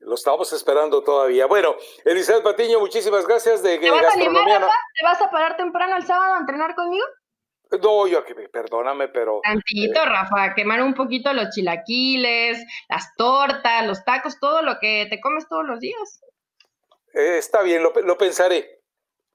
Lo 0.00 0.16
estamos 0.16 0.52
esperando 0.52 1.04
todavía. 1.04 1.46
Bueno, 1.46 1.76
Elizabeth 2.04 2.42
Patiño, 2.42 2.80
muchísimas 2.80 3.24
gracias 3.24 3.62
de 3.62 3.78
¿Te 3.78 3.90
vas, 3.92 4.04
a 4.04 4.18
¿Te 4.18 5.04
vas 5.04 5.22
a 5.22 5.30
parar 5.30 5.56
temprano 5.56 5.96
el 5.96 6.04
sábado 6.04 6.34
a 6.34 6.38
entrenar 6.38 6.74
conmigo? 6.74 7.04
No, 7.80 8.06
yo 8.06 8.24
que 8.24 8.34
perdóname, 8.34 9.08
pero. 9.08 9.40
Tantito, 9.42 10.02
eh, 10.02 10.04
Rafa, 10.04 10.54
quemar 10.54 10.82
un 10.82 10.94
poquito 10.94 11.32
los 11.32 11.50
chilaquiles, 11.50 12.64
las 12.88 13.14
tortas, 13.16 13.86
los 13.86 14.04
tacos, 14.04 14.38
todo 14.40 14.62
lo 14.62 14.78
que 14.78 15.06
te 15.08 15.20
comes 15.20 15.48
todos 15.48 15.64
los 15.64 15.80
días. 15.80 16.20
Eh, 17.14 17.38
está 17.38 17.62
bien, 17.62 17.82
lo, 17.82 18.18
pensaré. 18.18 18.80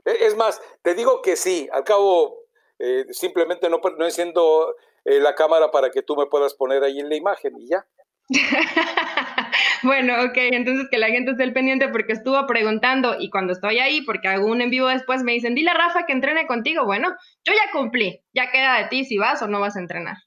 E, 0.05 0.25
es 0.25 0.35
más, 0.35 0.61
te 0.81 0.93
digo 0.93 1.21
que 1.21 1.35
sí, 1.35 1.67
al 1.71 1.83
cabo, 1.83 2.43
eh, 2.79 3.05
simplemente 3.11 3.69
no, 3.69 3.79
no 3.97 4.05
enciendo 4.05 4.75
la 5.03 5.35
cámara 5.35 5.71
para 5.71 5.89
que 5.89 6.01
tú 6.01 6.17
me 6.17 6.25
puedas 6.25 6.53
poner 6.53 6.83
ahí 6.83 6.99
en 6.99 7.07
la 7.07 7.15
imagen 7.15 7.53
y 7.57 7.67
ya. 7.69 7.87
bueno, 9.83 10.13
ok, 10.23 10.35
entonces 10.35 10.87
que 10.89 10.97
la 10.97 11.07
gente 11.07 11.31
esté 11.31 11.43
al 11.43 11.53
pendiente 11.53 11.87
porque 11.89 12.13
estuvo 12.13 12.45
preguntando 12.47 13.15
y 13.19 13.29
cuando 13.29 13.53
estoy 13.53 13.79
ahí, 13.79 14.01
porque 14.01 14.27
hago 14.27 14.47
un 14.47 14.61
en 14.61 14.69
vivo 14.69 14.87
después, 14.87 15.23
me 15.23 15.33
dicen, 15.33 15.55
dile 15.55 15.71
a 15.71 15.75
Rafa 15.75 16.05
que 16.05 16.13
entrene 16.13 16.47
contigo. 16.47 16.85
Bueno, 16.85 17.09
yo 17.43 17.53
ya 17.53 17.71
cumplí, 17.71 18.21
ya 18.33 18.51
queda 18.51 18.77
de 18.77 18.87
ti 18.89 19.05
si 19.05 19.17
vas 19.17 19.41
o 19.41 19.47
no 19.47 19.59
vas 19.59 19.75
a 19.75 19.79
entrenar. 19.79 20.17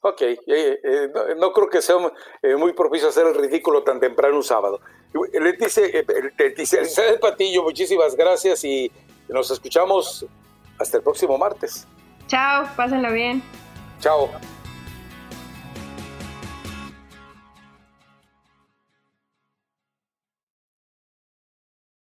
Ok, 0.00 0.22
eh, 0.22 0.38
eh, 0.46 1.08
no, 1.36 1.52
creo 1.52 1.68
que 1.68 1.82
sea 1.82 1.96
eh, 2.42 2.54
muy 2.54 2.72
propicio 2.72 3.08
hacer 3.08 3.26
el 3.26 3.34
ridículo 3.34 3.82
tan 3.82 3.98
temprano 3.98 4.36
un 4.36 4.44
sábado. 4.44 4.80
Leticia, 5.32 5.84
Leticia 6.38 6.80
Elizabeth 6.80 7.18
Patillo, 7.18 7.62
muchísimas 7.64 8.14
gracias 8.14 8.62
y 8.62 8.92
nos 9.28 9.50
escuchamos 9.50 10.24
hasta 10.78 10.98
el 10.98 11.02
próximo 11.02 11.36
martes. 11.36 11.86
Chao, 12.28 12.68
pásenlo 12.76 13.12
bien. 13.12 13.42
Chao. 14.00 14.30